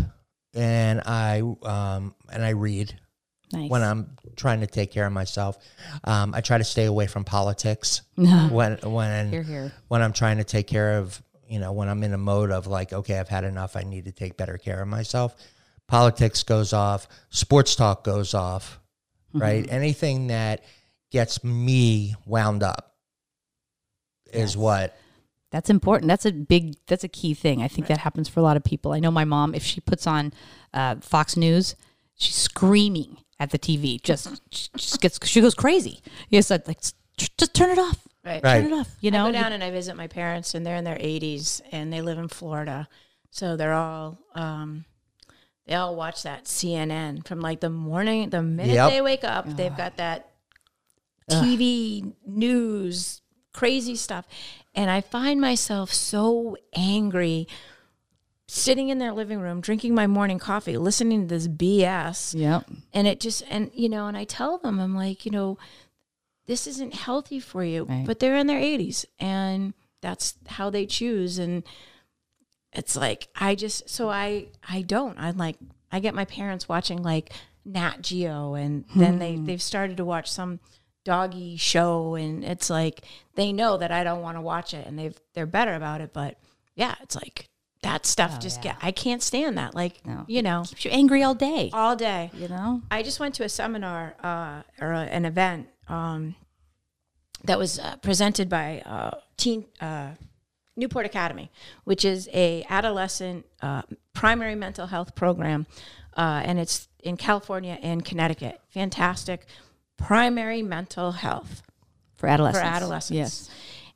and 0.53 1.01
I 1.01 1.41
um, 1.63 2.13
and 2.31 2.43
I 2.43 2.49
read 2.49 2.99
Nice. 3.53 3.69
when 3.69 3.83
I'm 3.83 4.17
trying 4.35 4.61
to 4.61 4.67
take 4.67 4.91
care 4.91 5.05
of 5.05 5.13
myself. 5.13 5.57
Um, 6.03 6.33
I 6.33 6.41
try 6.41 6.57
to 6.57 6.63
stay 6.63 6.85
away 6.85 7.07
from 7.07 7.23
politics 7.23 8.01
when 8.15 8.77
when 8.83 9.29
Hear, 9.29 9.43
hear. 9.43 9.71
when 9.87 10.01
I'm 10.01 10.11
trying 10.11 10.37
to 10.37 10.43
take 10.43 10.67
care 10.67 10.97
of 10.97 11.21
you 11.47 11.59
know 11.59 11.71
when 11.71 11.87
I'm 11.87 12.03
in 12.03 12.13
a 12.13 12.17
mode 12.17 12.51
of 12.51 12.65
like 12.67 12.91
okay 12.91 13.19
I've 13.19 13.29
had 13.29 13.43
enough 13.43 13.75
I 13.75 13.83
need 13.83 14.05
to 14.05 14.11
take 14.11 14.37
better 14.37 14.57
care 14.57 14.81
of 14.81 14.87
myself. 14.87 15.35
Politics 15.87 16.43
goes 16.43 16.73
off, 16.73 17.07
sports 17.29 17.75
talk 17.75 18.03
goes 18.03 18.33
off, 18.33 18.79
right? 19.33 19.65
Anything 19.69 20.27
that 20.27 20.63
gets 21.11 21.43
me 21.43 22.15
wound 22.25 22.63
up 22.63 22.95
is 24.31 24.57
what 24.57 24.97
That's 25.51 25.69
important. 25.69 26.07
That's 26.07 26.25
a 26.25 26.31
big. 26.31 26.75
That's 26.87 27.03
a 27.03 27.07
key 27.07 27.35
thing. 27.35 27.61
I 27.61 27.67
think 27.67 27.85
that 27.87 27.99
happens 27.99 28.27
for 28.27 28.39
a 28.39 28.43
lot 28.43 28.57
of 28.57 28.63
people. 28.63 28.93
I 28.93 28.99
know 28.99 29.11
my 29.11 29.25
mom. 29.25 29.53
If 29.53 29.61
she 29.63 29.79
puts 29.79 30.07
on 30.07 30.33
uh, 30.73 30.95
Fox 31.01 31.37
News, 31.37 31.75
she's 32.15 32.33
screaming 32.35 33.17
at 33.43 33.51
the 33.51 33.59
TV. 33.59 34.01
Just, 34.01 34.41
she 34.51 34.69
just 34.77 35.01
gets. 35.01 35.19
She 35.27 35.41
goes 35.41 35.53
crazy. 35.53 36.01
Yes, 36.29 36.49
like, 36.49 36.67
like 36.67 36.79
just 37.17 37.53
turn 37.53 37.69
it 37.69 37.77
off. 37.79 37.99
Right. 38.25 38.41
Right. 38.43 38.61
Turn 38.61 38.71
it 38.71 38.75
off. 38.75 38.89
You 39.01 39.11
know. 39.11 39.25
I 39.25 39.31
know. 39.31 39.37
go 39.37 39.43
down 39.43 39.53
and 39.53 39.63
I 39.63 39.69
visit 39.69 39.95
my 39.95 40.07
parents, 40.07 40.55
and 40.55 40.65
they're 40.65 40.77
in 40.77 40.85
their 40.85 40.95
80s, 40.97 41.61
and 41.71 41.91
they 41.91 42.01
live 42.01 42.17
in 42.17 42.29
Florida, 42.29 42.87
so 43.29 43.55
they're 43.57 43.73
all 43.73 44.17
um, 44.33 44.85
they 45.67 45.75
all 45.75 45.95
watch 45.95 46.23
that 46.23 46.45
CNN 46.45 47.27
from 47.27 47.41
like 47.41 47.59
the 47.59 47.69
morning, 47.69 48.29
the 48.29 48.41
minute 48.41 48.73
Yep. 48.73 48.91
they 48.91 49.01
wake 49.01 49.23
up, 49.23 49.45
they've 49.55 49.75
got 49.75 49.97
that 49.97 50.29
TV 51.29 52.13
news, 52.25 53.21
crazy 53.53 53.95
stuff, 53.95 54.25
and 54.75 54.89
I 54.89 55.01
find 55.01 55.39
myself 55.39 55.91
so 55.93 56.57
angry. 56.75 57.47
Sitting 58.47 58.89
in 58.89 58.97
their 58.99 59.13
living 59.13 59.39
room, 59.39 59.61
drinking 59.61 59.95
my 59.95 60.05
morning 60.05 60.37
coffee, 60.37 60.77
listening 60.77 61.21
to 61.21 61.27
this 61.27 61.47
BS, 61.47 62.33
yeah 62.37 62.61
and 62.93 63.07
it 63.07 63.19
just 63.19 63.43
and 63.49 63.71
you 63.73 63.89
know 63.89 64.07
and 64.07 64.15
i 64.15 64.23
tell 64.23 64.57
them 64.57 64.79
i'm 64.79 64.95
like 64.95 65.25
you 65.25 65.31
know 65.31 65.57
this 66.45 66.67
isn't 66.67 66.93
healthy 66.93 67.39
for 67.39 67.63
you 67.63 67.85
Right. 67.85 68.05
but 68.05 68.19
they're 68.19 68.35
in 68.35 68.47
their 68.47 68.61
80s 68.61 69.05
and 69.19 69.73
that's 70.01 70.35
how 70.47 70.69
they 70.69 70.85
choose 70.85 71.39
and 71.39 71.63
it's 72.71 72.95
like 72.95 73.27
i 73.35 73.55
just 73.55 73.89
so 73.89 74.09
i 74.09 74.47
i 74.67 74.81
don't 74.81 75.17
i'm 75.17 75.37
like 75.37 75.57
i 75.91 75.99
get 75.99 76.13
my 76.13 76.25
parents 76.25 76.67
watching 76.67 77.01
like 77.01 77.31
nat 77.65 78.01
geo 78.01 78.53
and 78.55 78.83
then 78.95 79.19
they 79.19 79.35
hmm. 79.35 79.45
they've 79.45 79.61
started 79.61 79.97
to 79.97 80.05
watch 80.05 80.29
some 80.29 80.59
doggy 81.05 81.55
show 81.57 82.15
and 82.15 82.43
it's 82.43 82.69
like 82.69 83.01
they 83.35 83.51
know 83.53 83.77
that 83.77 83.91
i 83.91 84.03
don't 84.03 84.21
want 84.21 84.37
to 84.37 84.41
watch 84.41 84.73
it 84.73 84.85
and 84.85 84.97
they've 84.99 85.17
they're 85.33 85.45
better 85.45 85.73
about 85.75 86.01
it 86.01 86.11
but 86.13 86.37
yeah 86.75 86.95
it's 87.01 87.15
like 87.15 87.47
that 87.83 88.05
stuff 88.05 88.39
just 88.39 88.61
get 88.61 88.75
i 88.81 88.91
can't 88.91 89.21
stand 89.21 89.57
that 89.57 89.75
like 89.75 90.05
No. 90.05 90.25
you 90.27 90.41
know 90.41 90.63
Keeps 90.67 90.85
you 90.85 90.91
angry 90.91 91.21
all 91.23 91.35
day. 91.35 91.69
all 91.73 91.95
day 91.95 92.31
You 92.33 92.47
know. 92.47 92.81
I 92.89 93.03
just 93.03 93.19
went 93.19 93.35
to 93.35 93.43
a 93.43 93.49
seminar 93.49 94.15
uh, 94.23 94.63
or 94.83 94.91
a, 94.93 95.01
an 95.01 95.25
event 95.25 95.67
um, 95.87 96.35
that 97.43 97.59
was 97.59 97.77
uh, 97.79 97.95
presented 97.97 98.49
by 98.49 98.81
uh, 98.85 99.11
Teen 99.37 99.65
uh, 99.81 100.11
Newport 100.75 101.05
Academy, 101.05 101.51
which 101.83 102.03
is 102.05 102.27
a 102.33 102.65
adolescent 102.69 103.45
uh, 103.61 103.81
primary 104.13 104.55
mental 104.55 104.87
health 104.87 105.13
program, 105.13 105.67
uh, 106.17 106.41
and 106.45 106.57
it's 106.59 106.87
in 107.03 107.15
California 107.17 107.77
and 107.83 108.03
Connecticut. 108.05 108.59
Fantastic 108.69 109.45
primary 109.97 110.61
mental 110.63 111.11
health 111.11 111.61
For 112.15 112.27
adolescents. 112.27 112.59
for 112.67 112.75
adolescents. 112.75 113.17
Yes. 113.17 113.49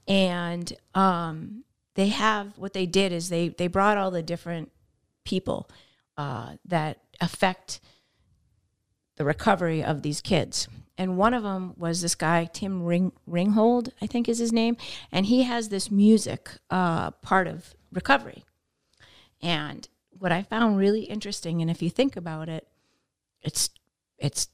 And 0.08 0.74
um, 0.94 1.64
they 1.98 2.10
have 2.10 2.58
what 2.58 2.74
they 2.74 2.86
did 2.86 3.12
is 3.12 3.28
they 3.28 3.50
they 3.50 3.68
brought 3.68 3.98
all 3.98 4.12
the 4.12 4.22
different 4.22 4.72
people 5.26 5.68
uh, 6.16 6.54
that 6.64 7.02
affect 7.20 7.82
the 9.18 9.26
recovery 9.26 9.84
of 9.84 10.04
these 10.04 10.22
kids. 10.22 10.68
And 10.96 11.18
one 11.18 11.34
of 11.34 11.42
them 11.42 11.74
was 11.76 12.02
this 12.02 12.14
guy 12.14 12.46
Tim 12.46 12.84
Ring 12.84 13.12
Ringhold, 13.28 13.90
I 14.00 14.06
think 14.06 14.30
is 14.30 14.38
his 14.38 14.54
name, 14.54 14.78
and 15.12 15.26
he 15.26 15.44
has 15.44 15.70
this 15.70 15.90
music 15.90 16.52
uh, 16.70 17.12
part 17.12 17.48
of 17.48 17.74
recovery. 17.92 18.44
And 19.42 19.88
what 20.12 20.32
I 20.32 20.44
found 20.44 20.78
really 20.78 21.02
interesting, 21.02 21.62
and 21.62 21.70
if 21.70 21.82
you 21.82 21.90
think 21.90 22.16
about 22.16 22.48
it, 22.48 22.68
it's 23.42 23.72
it's 24.20 24.50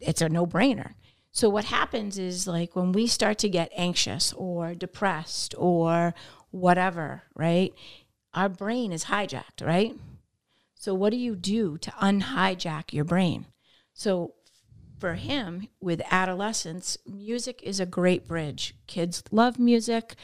it's 0.00 0.20
a 0.20 0.28
no 0.28 0.46
brainer. 0.46 0.94
So 1.36 1.50
what 1.50 1.66
happens 1.66 2.18
is 2.18 2.46
like 2.46 2.74
when 2.74 2.92
we 2.92 3.06
start 3.06 3.36
to 3.40 3.48
get 3.50 3.70
anxious 3.76 4.32
or 4.32 4.74
depressed 4.74 5.54
or 5.58 6.14
whatever, 6.56 7.22
right? 7.34 7.72
Our 8.34 8.48
brain 8.48 8.92
is 8.92 9.04
hijacked, 9.04 9.64
right? 9.64 9.94
So 10.74 10.94
what 10.94 11.10
do 11.10 11.16
you 11.16 11.34
do 11.36 11.78
to 11.78 11.90
unhijack 11.92 12.92
your 12.92 13.04
brain? 13.04 13.46
So 13.94 14.34
for 14.98 15.14
him 15.14 15.68
with 15.80 16.02
adolescence, 16.10 16.98
music 17.06 17.62
is 17.62 17.80
a 17.80 17.86
great 17.86 18.26
bridge. 18.26 18.74
Kids 18.86 19.22
love 19.30 19.58
music. 19.58 20.14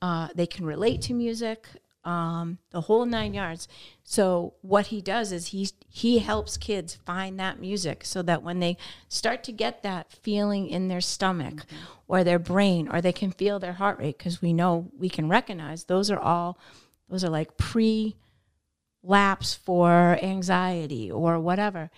Uh, 0.00 0.28
they 0.34 0.46
can 0.46 0.64
relate 0.64 1.02
to 1.02 1.14
music, 1.14 1.66
um, 2.08 2.56
the 2.70 2.80
whole 2.80 3.04
nine 3.04 3.34
yards. 3.34 3.68
So 4.02 4.54
what 4.62 4.86
he 4.86 5.02
does 5.02 5.30
is 5.30 5.48
he 5.48 5.68
he 5.90 6.20
helps 6.20 6.56
kids 6.56 6.94
find 6.94 7.38
that 7.38 7.60
music 7.60 8.02
so 8.06 8.22
that 8.22 8.42
when 8.42 8.60
they 8.60 8.78
start 9.08 9.44
to 9.44 9.52
get 9.52 9.82
that 9.82 10.10
feeling 10.10 10.68
in 10.68 10.88
their 10.88 11.02
stomach 11.02 11.66
or 12.06 12.24
their 12.24 12.38
brain 12.38 12.88
or 12.90 13.02
they 13.02 13.12
can 13.12 13.30
feel 13.30 13.58
their 13.58 13.74
heart 13.74 13.98
rate 13.98 14.16
because 14.16 14.40
we 14.40 14.54
know 14.54 14.90
we 14.98 15.10
can 15.10 15.28
recognize 15.28 15.84
those 15.84 16.10
are 16.10 16.18
all 16.18 16.58
those 17.10 17.22
are 17.24 17.28
like 17.30 17.58
pre 17.58 18.16
lapse 19.02 19.54
for 19.54 20.18
anxiety 20.22 21.10
or 21.10 21.38
whatever. 21.38 21.90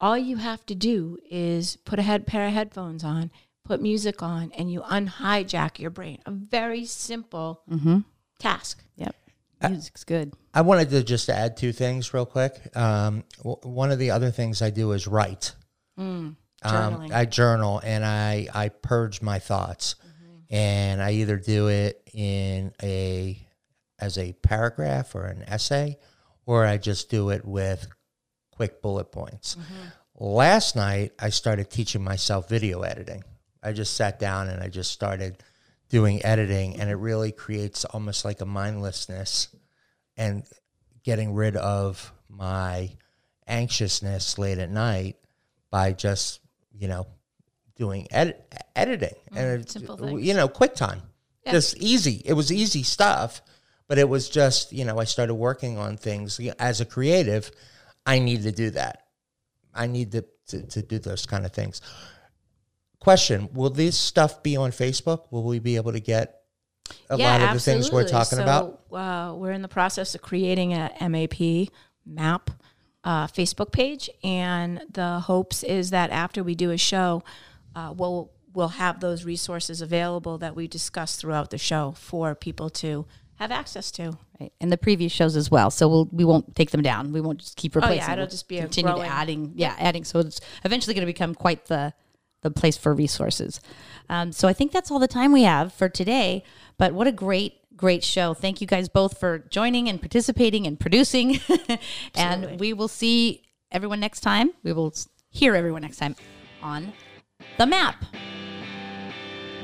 All 0.00 0.18
you 0.18 0.36
have 0.38 0.66
to 0.66 0.74
do 0.74 1.18
is 1.30 1.76
put 1.84 2.00
a 2.00 2.02
head 2.02 2.26
pair 2.26 2.48
of 2.48 2.52
headphones 2.54 3.04
on, 3.04 3.30
put 3.64 3.80
music 3.80 4.20
on, 4.20 4.50
and 4.52 4.72
you 4.72 4.80
unhijack 4.80 5.78
your 5.78 5.90
brain. 5.90 6.18
A 6.26 6.32
very 6.32 6.84
simple 6.84 7.62
task. 8.38 8.82
Yep. 8.96 9.14
Music's 9.62 10.04
good. 10.04 10.34
I 10.54 10.60
wanted 10.62 10.90
to 10.90 11.02
just 11.02 11.28
add 11.28 11.56
two 11.56 11.72
things 11.72 12.12
real 12.14 12.26
quick. 12.26 12.76
Um, 12.76 13.24
w- 13.38 13.58
one 13.62 13.90
of 13.90 13.98
the 13.98 14.10
other 14.12 14.30
things 14.30 14.62
I 14.62 14.70
do 14.70 14.92
is 14.92 15.06
write. 15.06 15.54
Um, 15.96 16.36
journaling. 16.64 17.12
I 17.12 17.24
journal 17.24 17.80
and 17.84 18.04
I 18.04 18.48
I 18.54 18.68
purge 18.68 19.20
my 19.22 19.38
thoughts, 19.38 19.96
and 20.50 21.02
I 21.02 21.12
either 21.12 21.36
do 21.38 21.68
it 21.68 22.02
in 22.12 22.72
a 22.82 23.44
as 23.98 24.16
a 24.18 24.32
paragraph 24.34 25.14
or 25.14 25.24
an 25.24 25.42
essay, 25.48 25.98
or 26.46 26.64
I 26.64 26.78
just 26.78 27.10
do 27.10 27.30
it 27.30 27.44
with 27.44 27.86
quick 28.52 28.80
bullet 28.82 29.10
points. 29.12 29.56
Last 30.20 30.74
night 30.76 31.12
I 31.18 31.30
started 31.30 31.70
teaching 31.70 32.02
myself 32.02 32.48
video 32.48 32.82
editing. 32.82 33.22
I 33.62 33.72
just 33.72 33.94
sat 33.94 34.18
down 34.20 34.48
and 34.48 34.62
I 34.62 34.68
just 34.68 34.90
started 34.92 35.42
doing 35.88 36.24
editing, 36.24 36.80
and 36.80 36.90
it 36.90 36.96
really 36.96 37.32
creates 37.32 37.84
almost 37.84 38.24
like 38.24 38.40
a 38.40 38.46
mindlessness 38.46 39.48
and 40.16 40.44
getting 41.02 41.34
rid 41.34 41.56
of 41.56 42.12
my 42.28 42.90
anxiousness 43.46 44.38
late 44.38 44.58
at 44.58 44.70
night 44.70 45.16
by 45.70 45.92
just 45.92 46.40
you 46.72 46.88
know 46.88 47.06
doing 47.76 48.06
edit, 48.10 48.54
editing 48.76 49.14
mm, 49.32 49.36
and 49.36 49.62
it, 49.62 49.70
simple 49.70 49.96
things. 49.96 50.22
you 50.22 50.34
know 50.34 50.48
QuickTime. 50.48 51.00
Just 51.50 51.78
easy. 51.78 52.20
It 52.26 52.34
was 52.34 52.52
easy 52.52 52.82
stuff, 52.82 53.40
but 53.86 53.96
it 53.96 54.06
was 54.06 54.28
just 54.28 54.70
you 54.70 54.84
know 54.84 54.98
I 54.98 55.04
started 55.04 55.34
working 55.34 55.78
on 55.78 55.96
things 55.96 56.38
as 56.58 56.82
a 56.82 56.84
creative. 56.84 57.50
I 58.04 58.18
need 58.18 58.42
to 58.42 58.52
do 58.52 58.70
that. 58.70 59.06
I 59.74 59.86
need 59.86 60.12
to 60.12 60.24
to, 60.48 60.66
to 60.66 60.82
do 60.82 60.98
those 60.98 61.24
kind 61.24 61.46
of 61.46 61.52
things. 61.52 61.80
Question: 63.00 63.48
Will 63.52 63.70
this 63.70 63.96
stuff 63.96 64.42
be 64.42 64.56
on 64.56 64.70
Facebook? 64.70 65.26
Will 65.30 65.44
we 65.44 65.58
be 65.58 65.76
able 65.76 65.92
to 65.92 66.00
get 66.00 66.42
a 67.10 67.16
lot 67.16 67.40
of 67.42 67.52
the 67.52 67.60
things 67.60 67.92
we're 67.92 68.08
talking 68.08 68.38
so, 68.38 68.42
about? 68.42 68.80
Uh, 68.92 69.34
we're 69.34 69.52
in 69.52 69.62
the 69.62 69.68
process 69.68 70.14
of 70.14 70.22
creating 70.22 70.72
a 70.72 70.90
MAP 71.08 71.68
map 72.04 72.50
uh, 73.04 73.26
Facebook 73.26 73.72
page, 73.72 74.10
and 74.24 74.82
the 74.90 75.20
hopes 75.20 75.62
is 75.62 75.90
that 75.90 76.10
after 76.10 76.42
we 76.42 76.54
do 76.54 76.70
a 76.70 76.78
show, 76.78 77.22
uh, 77.74 77.94
we'll 77.96 78.30
we'll 78.52 78.68
have 78.68 79.00
those 79.00 79.24
resources 79.24 79.80
available 79.80 80.38
that 80.38 80.56
we 80.56 80.66
discussed 80.66 81.20
throughout 81.20 81.50
the 81.50 81.58
show 81.58 81.92
for 81.92 82.34
people 82.34 82.68
to 82.68 83.06
have 83.36 83.52
access 83.52 83.90
to. 83.92 84.18
Right. 84.40 84.52
And 84.60 84.70
the 84.72 84.78
previous 84.78 85.12
shows 85.12 85.36
as 85.36 85.50
well. 85.50 85.70
So 85.70 85.88
we'll 85.88 86.08
we 86.12 86.24
won't 86.24 86.54
take 86.54 86.70
them 86.70 86.82
down. 86.82 87.12
We 87.12 87.20
won't 87.20 87.38
just 87.38 87.56
keep 87.56 87.76
replacing. 87.76 88.00
Oh, 88.00 88.06
yeah, 88.06 88.12
it'll 88.12 88.22
We'll 88.22 88.30
just 88.30 88.48
be 88.48 88.58
a 88.58 88.62
continue 88.62 88.92
growing- 88.92 89.10
adding. 89.10 89.52
Yeah, 89.56 89.74
adding. 89.78 90.04
So 90.04 90.18
it's 90.18 90.40
eventually 90.64 90.94
going 90.94 91.06
to 91.06 91.12
become 91.12 91.34
quite 91.34 91.66
the 91.66 91.92
the 92.48 92.60
place 92.60 92.76
for 92.76 92.94
resources. 92.94 93.60
Um, 94.08 94.32
so 94.32 94.48
I 94.48 94.52
think 94.52 94.72
that's 94.72 94.90
all 94.90 94.98
the 94.98 95.08
time 95.08 95.32
we 95.32 95.42
have 95.42 95.72
for 95.72 95.88
today. 95.88 96.42
But 96.78 96.94
what 96.94 97.06
a 97.06 97.12
great 97.12 97.54
great 97.76 98.02
show! 98.02 98.34
Thank 98.34 98.60
you 98.60 98.66
guys 98.66 98.88
both 98.88 99.18
for 99.18 99.38
joining 99.38 99.88
and 99.88 100.00
participating 100.00 100.66
and 100.66 100.78
producing. 100.78 101.40
and 102.14 102.58
we 102.58 102.72
will 102.72 102.88
see 102.88 103.42
everyone 103.70 104.00
next 104.00 104.20
time. 104.20 104.50
We 104.62 104.72
will 104.72 104.94
hear 105.30 105.54
everyone 105.54 105.82
next 105.82 105.98
time 105.98 106.16
on 106.62 106.92
the 107.56 107.66
map. 107.66 108.04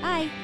Bye. 0.00 0.43